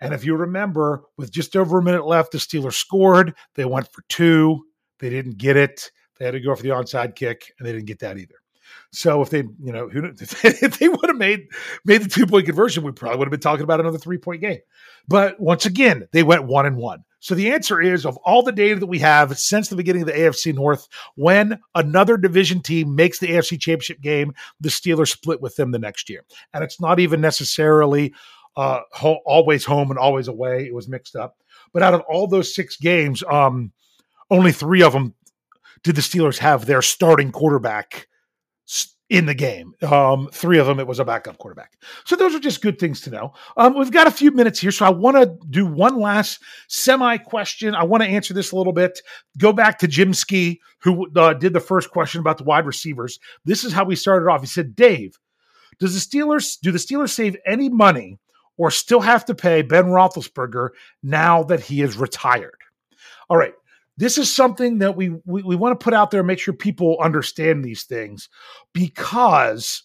And 0.00 0.14
if 0.14 0.24
you 0.24 0.34
remember, 0.34 1.02
with 1.18 1.30
just 1.30 1.56
over 1.56 1.78
a 1.78 1.82
minute 1.82 2.06
left, 2.06 2.32
the 2.32 2.38
Steelers 2.38 2.74
scored. 2.74 3.34
They 3.54 3.66
went 3.66 3.92
for 3.92 4.02
two. 4.08 4.64
They 4.98 5.10
didn't 5.10 5.36
get 5.36 5.58
it. 5.58 5.90
They 6.18 6.24
had 6.24 6.30
to 6.30 6.40
go 6.40 6.54
for 6.54 6.62
the 6.62 6.70
onside 6.70 7.16
kick, 7.16 7.52
and 7.58 7.68
they 7.68 7.72
didn't 7.72 7.86
get 7.86 7.98
that 7.98 8.16
either. 8.16 8.36
So 8.92 9.22
if 9.22 9.30
they, 9.30 9.38
you 9.38 9.72
know, 9.72 9.88
if 9.94 10.78
they 10.78 10.88
would 10.88 11.08
have 11.08 11.16
made 11.16 11.48
made 11.84 12.02
the 12.02 12.08
two 12.08 12.26
point 12.26 12.46
conversion, 12.46 12.82
we 12.82 12.92
probably 12.92 13.18
would 13.18 13.26
have 13.26 13.32
been 13.32 13.40
talking 13.40 13.64
about 13.64 13.80
another 13.80 13.98
three 13.98 14.18
point 14.18 14.40
game. 14.40 14.60
But 15.08 15.40
once 15.40 15.66
again, 15.66 16.08
they 16.12 16.22
went 16.22 16.44
one 16.44 16.66
and 16.66 16.76
one. 16.76 17.04
So 17.20 17.34
the 17.34 17.52
answer 17.52 17.80
is 17.80 18.06
of 18.06 18.16
all 18.18 18.42
the 18.42 18.52
data 18.52 18.80
that 18.80 18.86
we 18.86 18.98
have 19.00 19.38
since 19.38 19.68
the 19.68 19.76
beginning 19.76 20.02
of 20.02 20.08
the 20.08 20.14
AFC 20.14 20.54
North, 20.54 20.88
when 21.16 21.60
another 21.74 22.16
division 22.16 22.62
team 22.62 22.94
makes 22.94 23.18
the 23.18 23.28
AFC 23.28 23.60
Championship 23.60 24.00
game, 24.00 24.32
the 24.60 24.70
Steelers 24.70 25.10
split 25.10 25.40
with 25.40 25.54
them 25.56 25.70
the 25.70 25.78
next 25.78 26.08
year. 26.08 26.24
And 26.54 26.64
it's 26.64 26.80
not 26.80 26.98
even 26.98 27.20
necessarily 27.20 28.14
uh, 28.56 28.80
ho- 28.92 29.20
always 29.26 29.66
home 29.66 29.90
and 29.90 29.98
always 29.98 30.28
away. 30.28 30.66
It 30.66 30.74
was 30.74 30.88
mixed 30.88 31.14
up. 31.14 31.36
But 31.72 31.82
out 31.82 31.94
of 31.94 32.00
all 32.08 32.26
those 32.26 32.54
six 32.54 32.76
games, 32.76 33.22
um, 33.30 33.72
only 34.30 34.52
three 34.52 34.82
of 34.82 34.94
them 34.94 35.14
did 35.82 35.96
the 35.96 36.02
Steelers 36.02 36.38
have 36.38 36.66
their 36.66 36.82
starting 36.82 37.32
quarterback 37.32 38.08
in 39.10 39.26
the 39.26 39.34
game. 39.34 39.74
Um, 39.82 40.28
three 40.32 40.58
of 40.58 40.66
them, 40.66 40.78
it 40.78 40.86
was 40.86 41.00
a 41.00 41.04
backup 41.04 41.36
quarterback. 41.38 41.72
So 42.04 42.14
those 42.14 42.32
are 42.32 42.38
just 42.38 42.62
good 42.62 42.78
things 42.78 43.00
to 43.02 43.10
know. 43.10 43.34
Um, 43.56 43.76
we've 43.76 43.90
got 43.90 44.06
a 44.06 44.12
few 44.12 44.30
minutes 44.30 44.60
here, 44.60 44.70
so 44.70 44.86
I 44.86 44.90
want 44.90 45.16
to 45.16 45.36
do 45.50 45.66
one 45.66 45.98
last 45.98 46.40
semi 46.68 47.18
question. 47.18 47.74
I 47.74 47.82
want 47.82 48.04
to 48.04 48.08
answer 48.08 48.32
this 48.32 48.52
a 48.52 48.56
little 48.56 48.72
bit. 48.72 49.00
Go 49.36 49.52
back 49.52 49.80
to 49.80 49.88
Jim 49.88 50.14
Ski, 50.14 50.60
who 50.78 51.10
uh, 51.16 51.34
did 51.34 51.52
the 51.52 51.60
first 51.60 51.90
question 51.90 52.20
about 52.20 52.38
the 52.38 52.44
wide 52.44 52.66
receivers. 52.66 53.18
This 53.44 53.64
is 53.64 53.72
how 53.72 53.84
we 53.84 53.96
started 53.96 54.30
off. 54.30 54.42
He 54.42 54.46
said, 54.46 54.76
"Dave, 54.76 55.18
does 55.80 55.92
the 55.92 56.18
Steelers 56.18 56.58
do 56.60 56.70
the 56.70 56.78
Steelers 56.78 57.10
save 57.10 57.36
any 57.44 57.68
money?" 57.68 58.18
Or 58.56 58.70
still 58.70 59.00
have 59.00 59.24
to 59.24 59.34
pay 59.34 59.62
Ben 59.62 59.86
Roethlisberger 59.86 60.68
now 61.02 61.42
that 61.44 61.60
he 61.60 61.80
is 61.80 61.96
retired. 61.96 62.58
All 63.30 63.38
right, 63.38 63.54
this 64.00 64.16
is 64.16 64.34
something 64.34 64.78
that 64.78 64.96
we, 64.96 65.10
we, 65.26 65.42
we 65.42 65.56
want 65.56 65.78
to 65.78 65.84
put 65.84 65.92
out 65.92 66.10
there 66.10 66.20
and 66.20 66.26
make 66.26 66.38
sure 66.38 66.54
people 66.54 66.96
understand 67.02 67.62
these 67.62 67.84
things 67.84 68.30
because 68.72 69.82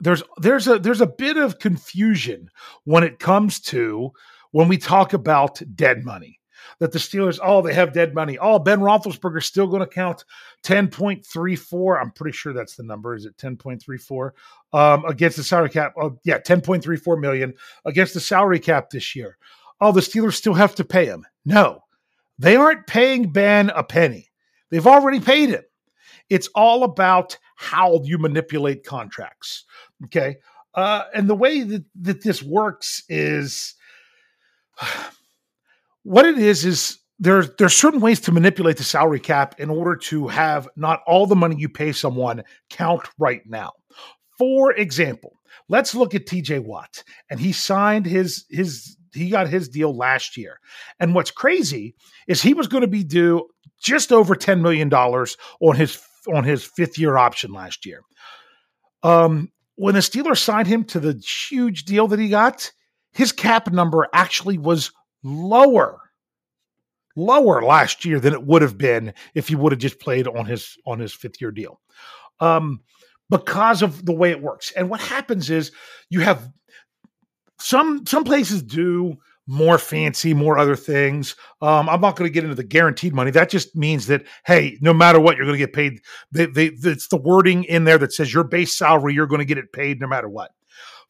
there's 0.00 0.22
there's 0.38 0.66
a 0.66 0.78
there's 0.78 1.02
a 1.02 1.06
bit 1.06 1.36
of 1.36 1.58
confusion 1.58 2.48
when 2.84 3.04
it 3.04 3.18
comes 3.18 3.60
to 3.60 4.10
when 4.52 4.68
we 4.68 4.78
talk 4.78 5.12
about 5.12 5.60
dead 5.74 6.02
money 6.02 6.40
that 6.78 6.92
the 6.92 6.98
Steelers, 6.98 7.38
oh, 7.42 7.60
they 7.60 7.74
have 7.74 7.92
dead 7.92 8.14
money. 8.14 8.38
Oh, 8.38 8.58
Ben 8.58 8.80
Roethlisberger's 8.80 9.44
still 9.44 9.66
going 9.66 9.80
to 9.80 9.86
count 9.86 10.24
10.34. 10.64 12.00
I'm 12.00 12.10
pretty 12.10 12.34
sure 12.34 12.52
that's 12.52 12.76
the 12.76 12.82
number. 12.82 13.14
Is 13.14 13.26
it 13.26 13.36
10.34 13.36 14.30
um, 14.72 15.04
against 15.04 15.36
the 15.36 15.44
salary 15.44 15.68
cap? 15.68 15.92
Oh, 16.00 16.18
yeah, 16.24 16.38
10.34 16.38 17.20
million 17.20 17.54
against 17.84 18.14
the 18.14 18.20
salary 18.20 18.58
cap 18.58 18.90
this 18.90 19.14
year. 19.14 19.36
Oh, 19.80 19.92
the 19.92 20.00
Steelers 20.00 20.34
still 20.34 20.54
have 20.54 20.74
to 20.76 20.84
pay 20.84 21.06
him. 21.06 21.26
No, 21.44 21.83
they 22.38 22.56
aren't 22.56 22.86
paying 22.86 23.30
Ben 23.30 23.70
a 23.70 23.82
penny. 23.82 24.30
They've 24.70 24.86
already 24.86 25.20
paid 25.20 25.50
him. 25.50 25.62
It's 26.30 26.48
all 26.54 26.84
about 26.84 27.38
how 27.56 28.00
you 28.02 28.18
manipulate 28.18 28.84
contracts. 28.84 29.64
Okay. 30.04 30.36
Uh, 30.74 31.04
and 31.14 31.28
the 31.28 31.34
way 31.34 31.62
that, 31.62 31.84
that 32.00 32.22
this 32.22 32.42
works 32.42 33.04
is 33.08 33.74
what 36.02 36.26
it 36.26 36.38
is 36.38 36.64
is 36.64 36.98
there's 37.18 37.54
there's 37.56 37.74
certain 37.74 38.00
ways 38.00 38.20
to 38.20 38.32
manipulate 38.32 38.76
the 38.76 38.82
salary 38.82 39.20
cap 39.20 39.54
in 39.58 39.70
order 39.70 39.94
to 39.94 40.26
have 40.26 40.68
not 40.76 41.00
all 41.06 41.26
the 41.26 41.36
money 41.36 41.56
you 41.56 41.68
pay 41.68 41.92
someone 41.92 42.42
count 42.70 43.02
right 43.18 43.42
now. 43.46 43.72
For 44.36 44.72
example, 44.72 45.38
let's 45.68 45.94
look 45.94 46.14
at 46.14 46.26
TJ 46.26 46.64
Watt 46.64 47.04
and 47.30 47.38
he 47.38 47.52
signed 47.52 48.06
his 48.06 48.44
his 48.50 48.96
he 49.14 49.30
got 49.30 49.48
his 49.48 49.68
deal 49.68 49.96
last 49.96 50.36
year. 50.36 50.58
And 51.00 51.14
what's 51.14 51.30
crazy 51.30 51.94
is 52.26 52.42
he 52.42 52.54
was 52.54 52.66
going 52.66 52.82
to 52.82 52.88
be 52.88 53.04
due 53.04 53.48
just 53.80 54.12
over 54.12 54.34
$10 54.34 54.60
million 54.60 54.92
on 54.92 55.76
his 55.76 56.00
on 56.32 56.42
his 56.44 56.64
fifth 56.64 56.98
year 56.98 57.18
option 57.18 57.52
last 57.52 57.84
year. 57.84 58.00
Um, 59.02 59.50
when 59.74 59.94
the 59.94 60.00
Steelers 60.00 60.38
signed 60.38 60.66
him 60.66 60.84
to 60.84 61.00
the 61.00 61.20
huge 61.20 61.84
deal 61.84 62.08
that 62.08 62.18
he 62.18 62.28
got, 62.28 62.72
his 63.12 63.32
cap 63.32 63.70
number 63.70 64.08
actually 64.14 64.58
was 64.58 64.90
lower 65.22 66.00
lower 67.16 67.62
last 67.62 68.04
year 68.04 68.18
than 68.18 68.32
it 68.32 68.44
would 68.44 68.62
have 68.62 68.76
been 68.76 69.14
if 69.34 69.48
he 69.48 69.54
would 69.54 69.72
have 69.72 69.78
just 69.78 70.00
played 70.00 70.26
on 70.26 70.46
his 70.46 70.76
on 70.86 70.98
his 70.98 71.12
fifth 71.12 71.40
year 71.40 71.50
deal 71.50 71.80
um, 72.40 72.80
because 73.30 73.82
of 73.82 74.04
the 74.04 74.12
way 74.12 74.30
it 74.30 74.42
works 74.42 74.72
and 74.72 74.90
what 74.90 75.00
happens 75.00 75.48
is 75.50 75.70
you 76.10 76.20
have 76.20 76.50
some 77.58 78.06
some 78.06 78.24
places 78.24 78.62
do 78.62 79.16
more 79.46 79.78
fancy, 79.78 80.32
more 80.32 80.56
other 80.56 80.76
things. 80.76 81.36
Um, 81.60 81.88
I'm 81.88 82.00
not 82.00 82.16
going 82.16 82.28
to 82.28 82.32
get 82.32 82.44
into 82.44 82.56
the 82.56 82.64
guaranteed 82.64 83.12
money. 83.12 83.30
That 83.30 83.50
just 83.50 83.76
means 83.76 84.06
that 84.06 84.24
hey, 84.46 84.78
no 84.80 84.94
matter 84.94 85.20
what, 85.20 85.36
you're 85.36 85.46
going 85.46 85.58
to 85.58 85.64
get 85.64 85.72
paid. 85.72 86.00
They, 86.32 86.46
they, 86.46 86.66
it's 86.66 87.08
the 87.08 87.16
wording 87.16 87.64
in 87.64 87.84
there 87.84 87.98
that 87.98 88.12
says 88.12 88.32
your 88.32 88.44
base 88.44 88.74
salary, 88.74 89.14
you're 89.14 89.26
going 89.26 89.40
to 89.40 89.44
get 89.44 89.58
it 89.58 89.72
paid 89.72 90.00
no 90.00 90.06
matter 90.06 90.28
what. 90.28 90.52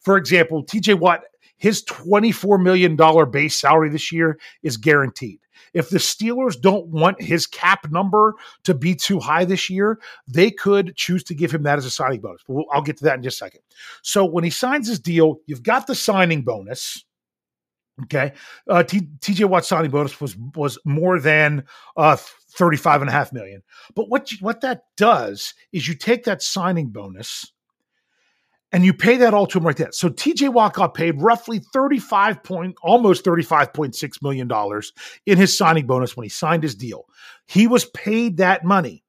For 0.01 0.17
example, 0.17 0.65
TJ 0.65 0.99
Watt, 0.99 1.23
his 1.57 1.85
$24 1.85 2.63
million 2.63 2.97
base 3.31 3.57
salary 3.57 3.91
this 3.91 4.13
year 4.13 4.39
is 4.63 4.77
guaranteed. 4.77 5.41
If 5.73 5.91
the 5.91 5.99
Steelers 5.99 6.61
don't 6.61 6.87
want 6.87 7.21
his 7.21 7.47
cap 7.47 7.91
number 7.91 8.35
to 8.63 8.75
be 8.75 8.95
too 8.95 9.19
high 9.19 9.45
this 9.45 9.69
year, 9.69 9.99
they 10.27 10.51
could 10.51 10.95
choose 10.97 11.25
to 11.25 11.35
give 11.35 11.53
him 11.53 11.65
that 11.65 11.79
as 11.79 11.85
a 11.85 11.91
signing 11.91 12.21
bonus. 12.21 12.43
But 12.47 12.65
I'll 12.73 12.83
get 12.83 12.97
to 12.99 13.05
that 13.05 13.17
in 13.17 13.23
just 13.23 13.37
a 13.37 13.45
second. 13.45 13.61
So 14.03 14.25
when 14.25 14.45
he 14.45 14.51
signs 14.51 14.89
his 14.89 15.01
deal, 15.01 15.39
you've 15.47 15.63
got 15.63 15.87
the 15.87 15.95
signing 15.95 16.43
bonus. 16.43 17.05
Okay. 18.05 18.33
Uh, 18.69 18.83
T- 18.83 19.09
TJ 19.21 19.49
Watt 19.49 19.65
signing 19.65 19.91
bonus 19.91 20.21
was 20.21 20.37
was 20.57 20.79
more 20.85 21.21
than 21.21 21.65
uh, 21.97 22.17
35 22.57 23.03
and 23.03 23.11
a 23.11 23.13
half 23.13 23.33
million. 23.33 23.63
But 23.95 24.09
what 24.09 24.33
you, 24.33 24.39
what 24.41 24.61
that 24.63 24.85
does 24.97 25.55
is 25.73 25.87
you 25.87 25.95
take 25.95 26.25
that 26.25 26.43
signing 26.43 26.89
bonus 26.89 27.53
and 28.75 28.85
you 28.85 28.93
pay 28.93 29.17
that 29.19 29.33
all 29.33 29.47
to 29.47 29.59
him 29.59 29.67
right 29.67 29.77
there. 29.77 29.93
So 29.93 30.09
TJ 30.09 30.53
Watt 30.53 30.75
got 30.75 30.95
paid 30.95 31.23
roughly 31.23 31.61
35 31.73 32.43
point, 32.43 32.75
almost 32.83 33.25
$35.6 33.25 34.21
million 34.21 34.51
in 35.27 35.39
his 35.39 35.57
signing 35.57 35.87
bonus 35.87 36.17
when 36.17 36.25
he 36.25 36.29
signed 36.29 36.65
his 36.65 36.75
deal. 36.75 37.05
He 37.47 37.69
was 37.69 37.85
paid 37.85 38.39
that 38.39 38.65
money. 38.65 39.05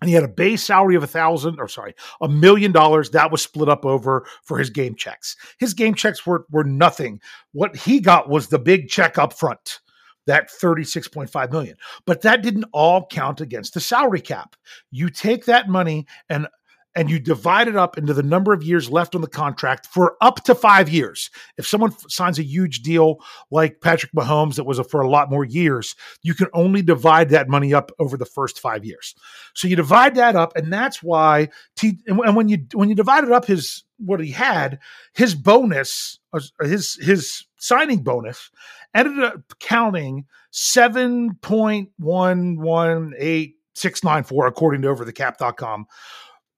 And 0.00 0.08
he 0.08 0.16
had 0.16 0.24
a 0.24 0.28
base 0.28 0.64
salary 0.64 0.96
of 0.96 1.04
a 1.04 1.06
thousand, 1.06 1.60
or 1.60 1.68
sorry, 1.68 1.94
a 2.20 2.28
million 2.28 2.72
dollars. 2.72 3.10
That 3.10 3.30
was 3.30 3.40
split 3.40 3.68
up 3.68 3.86
over 3.86 4.26
for 4.42 4.58
his 4.58 4.68
game 4.68 4.96
checks. 4.96 5.36
His 5.60 5.74
game 5.74 5.94
checks 5.94 6.26
were 6.26 6.44
were 6.50 6.64
nothing. 6.64 7.20
What 7.52 7.76
he 7.76 8.00
got 8.00 8.28
was 8.28 8.48
the 8.48 8.58
big 8.58 8.88
check 8.88 9.16
up 9.16 9.32
front 9.32 9.78
that 10.26 10.50
36.5 10.50 11.50
million. 11.52 11.76
But 12.04 12.22
that 12.22 12.42
didn't 12.42 12.66
all 12.72 13.06
count 13.06 13.40
against 13.40 13.74
the 13.74 13.80
salary 13.80 14.20
cap. 14.20 14.56
You 14.90 15.08
take 15.08 15.44
that 15.44 15.68
money 15.68 16.06
and 16.28 16.48
and 16.94 17.10
you 17.10 17.18
divide 17.18 17.68
it 17.68 17.76
up 17.76 17.96
into 17.96 18.12
the 18.12 18.22
number 18.22 18.52
of 18.52 18.62
years 18.62 18.90
left 18.90 19.14
on 19.14 19.20
the 19.20 19.28
contract 19.28 19.86
for 19.86 20.16
up 20.20 20.44
to 20.44 20.54
five 20.54 20.88
years. 20.88 21.30
If 21.56 21.66
someone 21.66 21.94
signs 22.08 22.38
a 22.38 22.44
huge 22.44 22.82
deal 22.82 23.18
like 23.50 23.80
Patrick 23.80 24.12
Mahomes 24.12 24.56
that 24.56 24.64
was 24.64 24.78
a, 24.78 24.84
for 24.84 25.00
a 25.00 25.08
lot 25.08 25.30
more 25.30 25.44
years, 25.44 25.94
you 26.22 26.34
can 26.34 26.48
only 26.52 26.82
divide 26.82 27.30
that 27.30 27.48
money 27.48 27.72
up 27.72 27.90
over 27.98 28.16
the 28.16 28.26
first 28.26 28.60
five 28.60 28.84
years. 28.84 29.14
So 29.54 29.68
you 29.68 29.76
divide 29.76 30.14
that 30.16 30.36
up, 30.36 30.54
and 30.56 30.72
that's 30.72 31.02
why. 31.02 31.48
T, 31.76 31.98
and 32.06 32.36
when 32.36 32.48
you 32.48 32.66
when 32.74 32.88
you 32.88 32.94
divide 32.94 33.24
it 33.24 33.32
up, 33.32 33.46
his 33.46 33.84
what 33.98 34.20
he 34.20 34.30
had, 34.30 34.78
his 35.14 35.34
bonus, 35.34 36.18
uh, 36.32 36.40
his 36.60 36.94
his 37.00 37.46
signing 37.56 38.02
bonus, 38.02 38.50
ended 38.94 39.22
up 39.22 39.40
counting 39.60 40.26
seven 40.50 41.34
point 41.36 41.90
one 41.98 42.60
one 42.60 43.14
eight 43.18 43.56
six 43.74 44.04
nine 44.04 44.22
four 44.22 44.46
according 44.46 44.82
to 44.82 44.88
overthecap.com 44.88 45.86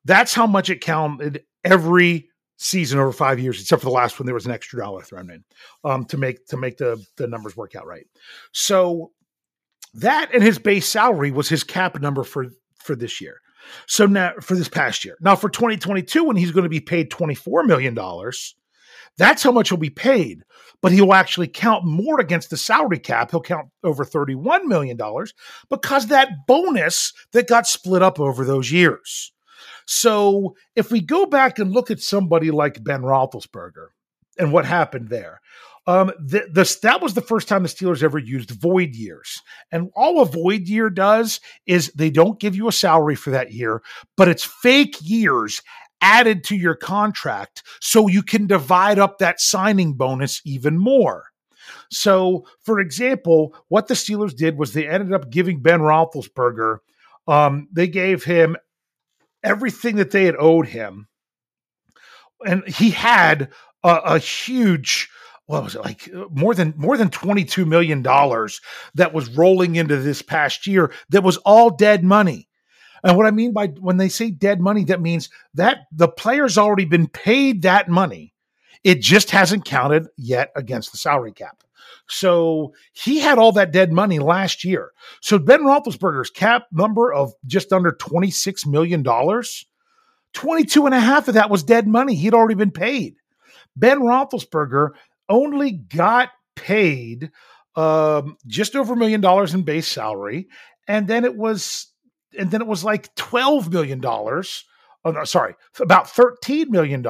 that's 0.04 0.34
how 0.34 0.46
much 0.46 0.70
it 0.70 0.80
counted 0.80 1.44
every 1.64 2.28
season 2.56 2.98
over 2.98 3.12
five 3.12 3.38
years, 3.38 3.60
except 3.60 3.82
for 3.82 3.88
the 3.88 3.94
last 3.94 4.18
one. 4.18 4.26
There 4.26 4.34
was 4.34 4.46
an 4.46 4.52
extra 4.52 4.80
dollar 4.80 5.02
thrown 5.02 5.30
in 5.30 5.44
um, 5.84 6.04
to 6.06 6.16
make 6.16 6.46
to 6.46 6.56
make 6.56 6.76
the 6.78 7.04
the 7.16 7.26
numbers 7.26 7.56
work 7.56 7.74
out 7.74 7.86
right. 7.86 8.06
So 8.52 9.12
that 9.94 10.30
and 10.34 10.42
his 10.42 10.58
base 10.58 10.86
salary 10.86 11.30
was 11.30 11.48
his 11.48 11.64
cap 11.64 12.00
number 12.00 12.24
for 12.24 12.46
for 12.76 12.94
this 12.94 13.20
year. 13.20 13.40
So 13.86 14.06
now 14.06 14.32
for 14.40 14.54
this 14.54 14.68
past 14.68 15.04
year. 15.04 15.16
Now 15.20 15.36
for 15.36 15.48
2022, 15.48 16.24
when 16.24 16.36
he's 16.36 16.50
going 16.50 16.64
to 16.64 16.68
be 16.70 16.80
paid 16.80 17.10
24 17.10 17.64
million 17.64 17.94
dollars, 17.94 18.54
that's 19.16 19.42
how 19.42 19.52
much 19.52 19.68
he'll 19.68 19.78
be 19.78 19.90
paid. 19.90 20.42
But 20.82 20.92
he 20.92 21.00
will 21.00 21.14
actually 21.14 21.48
count 21.48 21.86
more 21.86 22.20
against 22.20 22.50
the 22.50 22.58
salary 22.58 22.98
cap. 22.98 23.30
He'll 23.30 23.40
count 23.40 23.68
over 23.82 24.04
$31 24.04 24.64
million 24.64 24.98
because 25.70 26.08
that 26.08 26.46
bonus 26.46 27.14
that 27.32 27.48
got 27.48 27.66
split 27.66 28.02
up 28.02 28.20
over 28.20 28.44
those 28.44 28.70
years. 28.70 29.32
So 29.86 30.56
if 30.74 30.90
we 30.90 31.00
go 31.00 31.26
back 31.26 31.58
and 31.58 31.72
look 31.72 31.90
at 31.90 32.00
somebody 32.00 32.50
like 32.50 32.82
Ben 32.82 33.02
Roethlisberger 33.02 33.88
and 34.38 34.52
what 34.52 34.64
happened 34.64 35.08
there, 35.08 35.40
um, 35.86 36.12
the, 36.18 36.78
that 36.82 37.02
was 37.02 37.14
the 37.14 37.20
first 37.20 37.46
time 37.46 37.62
the 37.62 37.68
Steelers 37.68 38.02
ever 38.02 38.18
used 38.18 38.50
void 38.50 38.94
years. 38.94 39.42
And 39.70 39.90
all 39.94 40.22
a 40.22 40.24
void 40.24 40.66
year 40.66 40.88
does 40.88 41.40
is 41.66 41.92
they 41.94 42.10
don't 42.10 42.40
give 42.40 42.56
you 42.56 42.68
a 42.68 42.72
salary 42.72 43.16
for 43.16 43.30
that 43.30 43.52
year, 43.52 43.82
but 44.16 44.28
it's 44.28 44.44
fake 44.44 44.96
years 45.02 45.60
added 46.00 46.44
to 46.44 46.56
your 46.56 46.74
contract 46.74 47.62
so 47.80 48.08
you 48.08 48.22
can 48.22 48.46
divide 48.46 48.98
up 48.98 49.18
that 49.18 49.40
signing 49.40 49.94
bonus 49.94 50.40
even 50.44 50.78
more. 50.78 51.26
So, 51.90 52.46
for 52.62 52.80
example, 52.80 53.54
what 53.68 53.88
the 53.88 53.94
Steelers 53.94 54.34
did 54.34 54.58
was 54.58 54.72
they 54.72 54.86
ended 54.86 55.12
up 55.12 55.30
giving 55.30 55.60
Ben 55.60 55.80
Roethlisberger, 55.80 56.78
um, 57.26 57.68
they 57.72 57.88
gave 57.88 58.24
him 58.24 58.56
everything 59.44 59.96
that 59.96 60.10
they 60.10 60.24
had 60.24 60.36
owed 60.38 60.66
him. 60.66 61.06
And 62.44 62.66
he 62.66 62.90
had 62.90 63.50
a, 63.84 64.00
a 64.04 64.18
huge 64.18 65.10
what 65.46 65.62
was 65.62 65.74
it 65.74 65.82
like 65.82 66.08
uh, 66.14 66.24
more 66.30 66.54
than 66.54 66.72
more 66.76 66.96
than 66.96 67.10
22 67.10 67.66
million 67.66 68.00
dollars 68.02 68.62
that 68.94 69.12
was 69.12 69.28
rolling 69.36 69.76
into 69.76 69.98
this 69.98 70.22
past 70.22 70.66
year 70.66 70.90
that 71.10 71.22
was 71.22 71.36
all 71.38 71.70
dead 71.70 72.02
money. 72.02 72.48
And 73.02 73.16
what 73.16 73.26
i 73.26 73.30
mean 73.30 73.52
by 73.52 73.66
when 73.66 73.98
they 73.98 74.08
say 74.08 74.30
dead 74.30 74.60
money 74.60 74.84
that 74.84 75.02
means 75.02 75.28
that 75.52 75.80
the 75.92 76.08
player's 76.08 76.56
already 76.56 76.86
been 76.86 77.08
paid 77.08 77.62
that 77.62 77.88
money. 77.88 78.32
It 78.82 79.00
just 79.00 79.30
hasn't 79.30 79.64
counted 79.64 80.08
yet 80.16 80.50
against 80.56 80.92
the 80.92 80.98
salary 80.98 81.32
cap 81.32 81.63
so 82.08 82.72
he 82.92 83.18
had 83.18 83.38
all 83.38 83.52
that 83.52 83.72
dead 83.72 83.92
money 83.92 84.18
last 84.18 84.64
year. 84.64 84.92
So 85.20 85.38
Ben 85.38 85.62
Roethlisberger's 85.62 86.30
cap 86.30 86.66
number 86.72 87.12
of 87.12 87.32
just 87.46 87.72
under 87.72 87.92
$26 87.92 88.66
million, 88.66 89.04
22 90.34 90.86
and 90.86 90.94
a 90.94 91.00
half 91.00 91.28
of 91.28 91.34
that 91.34 91.50
was 91.50 91.62
dead 91.62 91.86
money. 91.86 92.14
He'd 92.14 92.34
already 92.34 92.54
been 92.54 92.70
paid. 92.70 93.16
Ben 93.76 94.00
Roethlisberger 94.00 94.90
only 95.28 95.72
got 95.72 96.30
paid 96.54 97.30
um, 97.76 98.36
just 98.46 98.76
over 98.76 98.94
a 98.94 98.96
million 98.96 99.20
dollars 99.20 99.54
in 99.54 99.62
base 99.62 99.86
salary. 99.86 100.48
And 100.86 101.08
then 101.08 101.24
it 101.24 101.36
was, 101.36 101.88
and 102.38 102.50
then 102.50 102.60
it 102.60 102.66
was 102.66 102.84
like 102.84 103.14
$12 103.14 103.72
million. 103.72 104.04
Oh, 104.04 105.10
no, 105.10 105.24
sorry, 105.24 105.54
about 105.80 106.06
$13 106.06 106.68
million, 106.68 107.04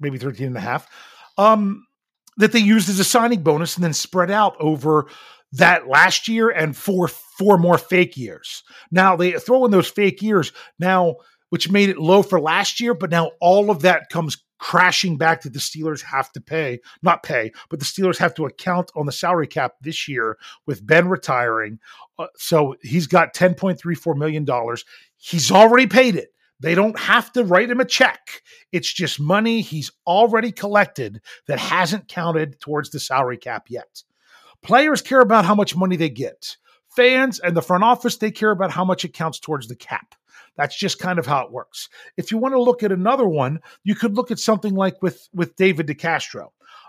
maybe 0.00 0.18
13 0.18 0.48
and 0.48 0.56
a 0.56 0.60
half. 0.60 0.88
Um, 1.36 1.86
that 2.38 2.52
they 2.52 2.58
used 2.58 2.88
as 2.88 2.98
a 2.98 3.04
signing 3.04 3.42
bonus 3.42 3.76
and 3.76 3.84
then 3.84 3.92
spread 3.92 4.30
out 4.30 4.56
over 4.58 5.06
that 5.52 5.88
last 5.88 6.28
year 6.28 6.50
and 6.50 6.76
four 6.76 7.08
four 7.08 7.58
more 7.58 7.78
fake 7.78 8.16
years. 8.16 8.62
Now 8.90 9.16
they 9.16 9.32
throw 9.32 9.64
in 9.64 9.70
those 9.70 9.88
fake 9.88 10.22
years 10.22 10.52
now, 10.78 11.16
which 11.50 11.70
made 11.70 11.88
it 11.88 11.98
low 11.98 12.22
for 12.22 12.40
last 12.40 12.80
year, 12.80 12.94
but 12.94 13.10
now 13.10 13.32
all 13.40 13.70
of 13.70 13.82
that 13.82 14.10
comes 14.10 14.36
crashing 14.58 15.16
back 15.16 15.42
that 15.42 15.52
the 15.52 15.58
Steelers 15.58 16.02
have 16.02 16.32
to 16.32 16.40
pay, 16.40 16.80
not 17.02 17.22
pay, 17.22 17.52
but 17.70 17.78
the 17.78 17.84
Steelers 17.84 18.18
have 18.18 18.34
to 18.34 18.46
account 18.46 18.90
on 18.96 19.06
the 19.06 19.12
salary 19.12 19.46
cap 19.46 19.74
this 19.80 20.08
year 20.08 20.36
with 20.66 20.84
Ben 20.84 21.08
retiring. 21.08 21.78
Uh, 22.18 22.26
so 22.36 22.74
he's 22.82 23.06
got 23.06 23.34
$10.34 23.34 24.16
million. 24.16 24.46
He's 25.16 25.52
already 25.52 25.86
paid 25.86 26.16
it. 26.16 26.32
They 26.60 26.74
don't 26.74 26.98
have 26.98 27.32
to 27.32 27.44
write 27.44 27.70
him 27.70 27.80
a 27.80 27.84
check. 27.84 28.42
It's 28.72 28.92
just 28.92 29.20
money 29.20 29.60
he's 29.60 29.92
already 30.06 30.50
collected 30.50 31.20
that 31.46 31.58
hasn't 31.58 32.08
counted 32.08 32.60
towards 32.60 32.90
the 32.90 33.00
salary 33.00 33.36
cap 33.36 33.66
yet. 33.68 34.02
Players 34.62 35.02
care 35.02 35.20
about 35.20 35.44
how 35.44 35.54
much 35.54 35.76
money 35.76 35.96
they 35.96 36.10
get. 36.10 36.56
Fans 36.88 37.38
and 37.38 37.56
the 37.56 37.62
front 37.62 37.84
office, 37.84 38.16
they 38.16 38.30
care 38.30 38.50
about 38.50 38.72
how 38.72 38.84
much 38.84 39.04
it 39.04 39.12
counts 39.12 39.38
towards 39.38 39.68
the 39.68 39.76
cap. 39.76 40.14
That's 40.56 40.76
just 40.76 40.98
kind 40.98 41.20
of 41.20 41.26
how 41.26 41.44
it 41.44 41.52
works. 41.52 41.88
If 42.16 42.32
you 42.32 42.38
want 42.38 42.54
to 42.54 42.62
look 42.62 42.82
at 42.82 42.90
another 42.90 43.28
one, 43.28 43.60
you 43.84 43.94
could 43.94 44.16
look 44.16 44.32
at 44.32 44.40
something 44.40 44.74
like 44.74 45.00
with 45.00 45.28
with 45.32 45.54
David 45.54 45.86
DeCastro, 45.86 46.48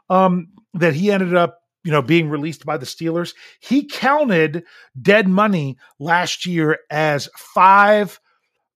um, 0.09 0.47
that 0.73 0.95
he 0.95 1.11
ended 1.11 1.35
up 1.35 1.59
you 1.83 1.91
know 1.91 2.01
being 2.01 2.29
released 2.29 2.65
by 2.65 2.77
the 2.77 2.87
Steelers. 2.87 3.35
He 3.59 3.85
counted 3.85 4.63
dead 4.99 5.27
money 5.27 5.77
last 5.99 6.47
year 6.47 6.79
as 6.89 7.29
five 7.37 8.19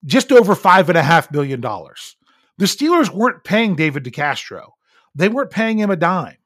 just 0.06 0.32
over 0.32 0.56
five 0.56 0.90
and 0.90 0.98
a 0.98 1.04
half 1.04 1.32
million 1.32 1.62
dollars. 1.62 2.16
The 2.58 2.66
Steelers 2.66 3.10
weren't 3.10 3.44
paying 3.44 3.76
David 3.76 4.04
DeCastro. 4.04 4.70
They 5.16 5.30
weren't 5.30 5.52
paying 5.52 5.80
him 5.80 5.90
a 5.90 5.96
dime. 5.96 6.38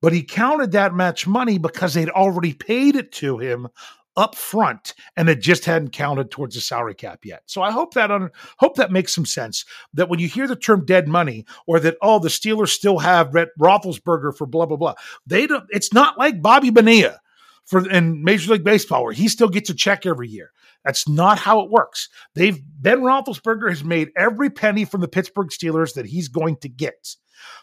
But 0.00 0.12
he 0.12 0.22
counted 0.22 0.72
that 0.72 0.92
much 0.92 1.26
money 1.26 1.58
because 1.58 1.94
they'd 1.94 2.10
already 2.10 2.52
paid 2.52 2.96
it 2.96 3.12
to 3.12 3.38
him 3.38 3.68
up 4.16 4.34
front 4.34 4.94
and 5.16 5.28
it 5.28 5.40
just 5.40 5.64
hadn't 5.66 5.92
counted 5.92 6.30
towards 6.30 6.54
the 6.54 6.60
salary 6.60 6.94
cap 6.94 7.24
yet. 7.24 7.42
So 7.46 7.62
I 7.62 7.70
hope 7.70 7.94
that 7.94 8.10
un- 8.10 8.30
hope 8.58 8.76
that 8.76 8.90
makes 8.90 9.14
some 9.14 9.26
sense 9.26 9.64
that 9.92 10.08
when 10.08 10.18
you 10.18 10.28
hear 10.28 10.46
the 10.46 10.56
term 10.56 10.86
dead 10.86 11.06
money 11.06 11.44
or 11.66 11.78
that 11.80 11.98
oh 12.00 12.18
the 12.18 12.28
Steelers 12.28 12.68
still 12.68 12.98
have 12.98 13.32
Brett 13.32 13.48
Roethlisberger 13.60 14.36
for 14.36 14.46
blah 14.46 14.66
blah 14.66 14.78
blah. 14.78 14.94
They 15.26 15.46
don't 15.46 15.64
it's 15.68 15.92
not 15.92 16.18
like 16.18 16.40
Bobby 16.40 16.70
Bonilla 16.70 17.20
for 17.66 17.88
in 17.90 18.24
Major 18.24 18.52
League 18.52 18.64
Baseball 18.64 19.04
where 19.04 19.12
he 19.12 19.28
still 19.28 19.48
gets 19.48 19.68
a 19.70 19.74
check 19.74 20.06
every 20.06 20.28
year. 20.28 20.52
That's 20.84 21.08
not 21.08 21.38
how 21.38 21.60
it 21.60 21.70
works. 21.70 22.08
They've 22.34 22.60
Ben 22.80 23.00
Roethlisberger 23.00 23.68
has 23.68 23.84
made 23.84 24.10
every 24.16 24.50
penny 24.50 24.84
from 24.84 25.00
the 25.00 25.08
Pittsburgh 25.08 25.48
Steelers 25.48 25.94
that 25.94 26.06
he's 26.06 26.28
going 26.28 26.56
to 26.58 26.68
get. 26.68 27.16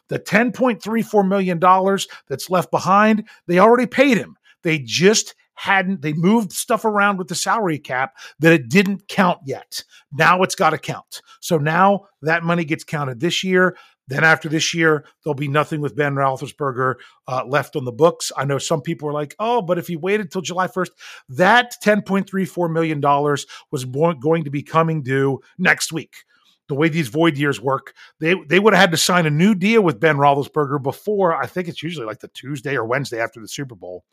The 0.09 0.19
$10.34 0.19 1.27
million 1.27 1.59
that's 2.27 2.49
left 2.49 2.69
behind, 2.69 3.27
they 3.47 3.59
already 3.59 3.87
paid 3.87 4.17
him. 4.17 4.35
They 4.61 4.79
just 4.79 5.35
hadn't, 5.55 6.01
they 6.01 6.13
moved 6.13 6.51
stuff 6.51 6.83
around 6.83 7.17
with 7.17 7.27
the 7.27 7.35
salary 7.35 7.79
cap 7.79 8.17
that 8.39 8.53
it 8.53 8.69
didn't 8.69 9.07
count 9.07 9.39
yet. 9.45 9.83
Now 10.11 10.41
it's 10.43 10.55
got 10.55 10.71
to 10.71 10.77
count. 10.77 11.21
So 11.39 11.57
now 11.57 12.07
that 12.21 12.43
money 12.43 12.65
gets 12.65 12.83
counted 12.83 13.19
this 13.19 13.43
year. 13.43 13.77
Then 14.07 14.23
after 14.23 14.49
this 14.49 14.73
year, 14.73 15.05
there'll 15.23 15.35
be 15.35 15.47
nothing 15.47 15.81
with 15.81 15.95
Ben 15.95 16.15
Roethlisberger 16.15 16.95
uh, 17.27 17.45
left 17.45 17.75
on 17.75 17.85
the 17.85 17.91
books. 17.91 18.31
I 18.35 18.45
know 18.45 18.57
some 18.57 18.81
people 18.81 19.07
are 19.07 19.13
like, 19.13 19.35
"Oh, 19.39 19.61
but 19.61 19.77
if 19.77 19.87
he 19.87 19.95
waited 19.95 20.31
till 20.31 20.41
July 20.41 20.67
1st, 20.67 20.89
that 21.29 21.75
10.34 21.83 22.71
million 22.71 22.99
dollars 22.99 23.45
was 23.71 23.85
going 23.85 24.43
to 24.43 24.51
be 24.51 24.63
coming 24.63 25.03
due 25.03 25.39
next 25.57 25.91
week." 25.93 26.13
The 26.69 26.75
way 26.75 26.87
these 26.87 27.09
void 27.09 27.37
years 27.37 27.61
work, 27.61 27.93
they 28.19 28.35
they 28.47 28.59
would 28.59 28.73
have 28.73 28.81
had 28.81 28.91
to 28.91 28.97
sign 28.97 29.25
a 29.25 29.29
new 29.29 29.53
deal 29.53 29.81
with 29.81 29.99
Ben 29.99 30.17
Roethlisberger 30.17 30.81
before. 30.81 31.35
I 31.35 31.45
think 31.45 31.67
it's 31.67 31.83
usually 31.83 32.05
like 32.05 32.19
the 32.19 32.29
Tuesday 32.29 32.75
or 32.75 32.85
Wednesday 32.85 33.19
after 33.19 33.41
the 33.41 33.49
Super 33.49 33.75
Bowl, 33.75 34.05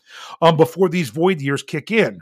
um, 0.43 0.57
before 0.57 0.89
these 0.89 1.11
void 1.11 1.41
years 1.41 1.63
kick 1.63 1.91
in. 1.91 2.21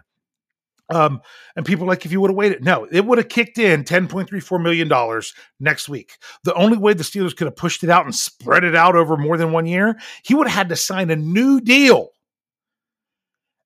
Um, 0.90 1.20
and 1.54 1.66
people 1.66 1.86
like, 1.86 2.06
if 2.06 2.12
you 2.12 2.20
would 2.20 2.30
have 2.30 2.36
waited, 2.36 2.64
no, 2.64 2.84
it 2.90 3.04
would 3.04 3.18
have 3.18 3.28
kicked 3.28 3.58
in 3.58 3.84
$10.34 3.84 4.62
million 4.62 5.22
next 5.60 5.88
week. 5.88 6.16
The 6.44 6.54
only 6.54 6.78
way 6.78 6.94
the 6.94 7.04
Steelers 7.04 7.36
could 7.36 7.46
have 7.46 7.56
pushed 7.56 7.84
it 7.84 7.90
out 7.90 8.04
and 8.04 8.14
spread 8.14 8.64
it 8.64 8.74
out 8.74 8.96
over 8.96 9.16
more 9.16 9.36
than 9.36 9.52
one 9.52 9.66
year, 9.66 9.98
he 10.22 10.34
would 10.34 10.48
have 10.48 10.56
had 10.56 10.68
to 10.70 10.76
sign 10.76 11.10
a 11.10 11.16
new 11.16 11.60
deal 11.60 12.10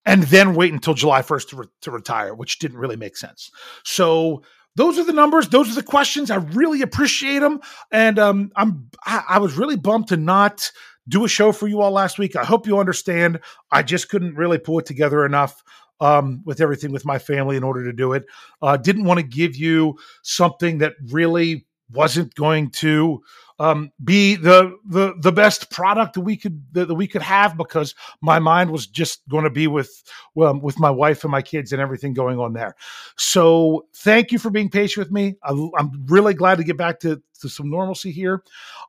and 0.05 0.23
then 0.23 0.53
wait 0.53 0.73
until 0.73 0.93
July 0.93 1.21
1st 1.21 1.49
to, 1.49 1.55
re- 1.55 1.67
to 1.81 1.91
retire, 1.91 2.33
which 2.33 2.59
didn't 2.59 2.77
really 2.77 2.97
make 2.97 3.15
sense. 3.15 3.51
So, 3.83 4.43
those 4.75 4.97
are 4.97 5.03
the 5.03 5.13
numbers. 5.13 5.49
Those 5.49 5.71
are 5.71 5.75
the 5.75 5.83
questions. 5.83 6.31
I 6.31 6.37
really 6.37 6.81
appreciate 6.81 7.39
them, 7.39 7.61
and 7.91 8.17
um, 8.17 8.51
I'm 8.55 8.89
I, 9.05 9.23
I 9.29 9.37
was 9.37 9.55
really 9.55 9.75
bummed 9.75 10.07
to 10.07 10.17
not 10.17 10.71
do 11.07 11.25
a 11.25 11.27
show 11.27 11.51
for 11.51 11.67
you 11.67 11.81
all 11.81 11.91
last 11.91 12.17
week. 12.17 12.35
I 12.35 12.43
hope 12.43 12.65
you 12.65 12.79
understand. 12.79 13.39
I 13.71 13.83
just 13.83 14.09
couldn't 14.09 14.35
really 14.35 14.57
pull 14.57 14.79
it 14.79 14.87
together 14.87 15.25
enough 15.25 15.63
um, 16.03 16.41
with 16.43 16.59
everything 16.59 16.91
with 16.91 17.05
my 17.05 17.17
family 17.17 17.55
in 17.55 17.63
order 17.63 17.85
to 17.85 17.93
do 17.93 18.11
it. 18.11 18.25
Uh, 18.61 18.75
didn't 18.75 19.05
want 19.05 19.19
to 19.19 19.25
give 19.25 19.55
you 19.55 19.97
something 20.21 20.79
that 20.79 20.93
really 21.09 21.65
wasn't 21.93 22.35
going 22.35 22.69
to 22.71 23.21
um, 23.59 23.91
be 24.03 24.35
the 24.35 24.75
the 24.85 25.13
the 25.19 25.31
best 25.31 25.69
product 25.69 26.15
that 26.15 26.21
we 26.21 26.35
could 26.35 26.61
that, 26.73 26.87
that 26.87 26.95
we 26.95 27.07
could 27.07 27.21
have 27.21 27.55
because 27.55 27.95
my 28.19 28.39
mind 28.39 28.71
was 28.71 28.87
just 28.87 29.21
going 29.29 29.43
to 29.43 29.49
be 29.49 29.67
with 29.67 30.03
well, 30.35 30.59
with 30.59 30.79
my 30.79 30.89
wife 30.89 31.23
and 31.23 31.31
my 31.31 31.41
kids 31.41 31.71
and 31.71 31.81
everything 31.81 32.13
going 32.13 32.39
on 32.39 32.53
there. 32.53 32.75
So 33.15 33.85
thank 33.95 34.31
you 34.31 34.39
for 34.39 34.49
being 34.49 34.69
patient 34.69 35.05
with 35.05 35.13
me. 35.13 35.35
I, 35.43 35.51
I'm 35.77 36.05
really 36.07 36.33
glad 36.33 36.57
to 36.57 36.63
get 36.63 36.77
back 36.77 36.99
to 37.01 37.21
to 37.41 37.49
some 37.49 37.69
normalcy 37.69 38.11
here. 38.11 38.43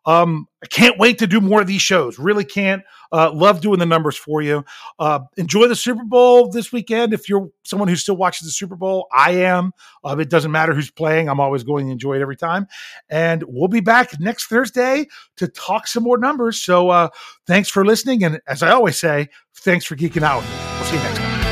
Um, 0.06 0.48
I 0.62 0.66
can't 0.66 0.98
wait 0.98 1.18
to 1.18 1.26
do 1.26 1.40
more 1.40 1.60
of 1.60 1.66
these 1.66 1.82
shows. 1.82 2.18
Really 2.18 2.44
can't. 2.44 2.82
Uh, 3.14 3.32
love 3.32 3.60
doing 3.60 3.78
the 3.78 3.86
numbers 3.86 4.16
for 4.16 4.42
you. 4.42 4.64
Uh, 4.98 5.20
enjoy 5.36 5.68
the 5.68 5.76
Super 5.76 6.02
Bowl 6.04 6.50
this 6.50 6.72
weekend. 6.72 7.14
If 7.14 7.28
you're 7.28 7.48
someone 7.62 7.88
who 7.88 7.94
still 7.94 8.16
watches 8.16 8.46
the 8.46 8.52
Super 8.52 8.74
Bowl, 8.74 9.06
I 9.12 9.30
am. 9.32 9.72
Uh, 10.04 10.16
it 10.18 10.30
doesn't 10.30 10.50
matter 10.50 10.74
who's 10.74 10.90
playing. 10.90 11.28
I'm 11.28 11.38
always 11.38 11.62
going 11.62 11.86
to 11.86 11.92
enjoy 11.92 12.16
it 12.16 12.22
every 12.22 12.36
time. 12.36 12.66
And 13.08 13.44
we'll 13.46 13.68
be 13.68 13.80
back 13.80 14.18
next 14.18 14.46
Thursday 14.46 15.06
to 15.36 15.46
talk 15.46 15.86
some 15.86 16.02
more 16.02 16.18
numbers. 16.18 16.60
So 16.60 16.90
uh, 16.90 17.10
thanks 17.46 17.68
for 17.68 17.84
listening. 17.84 18.24
And 18.24 18.40
as 18.48 18.64
I 18.64 18.72
always 18.72 18.98
say, 18.98 19.28
thanks 19.54 19.84
for 19.84 19.94
geeking 19.94 20.22
out. 20.22 20.42
We'll 20.76 20.84
see 20.86 20.96
you 20.96 21.02
next 21.02 21.18
time. 21.18 21.43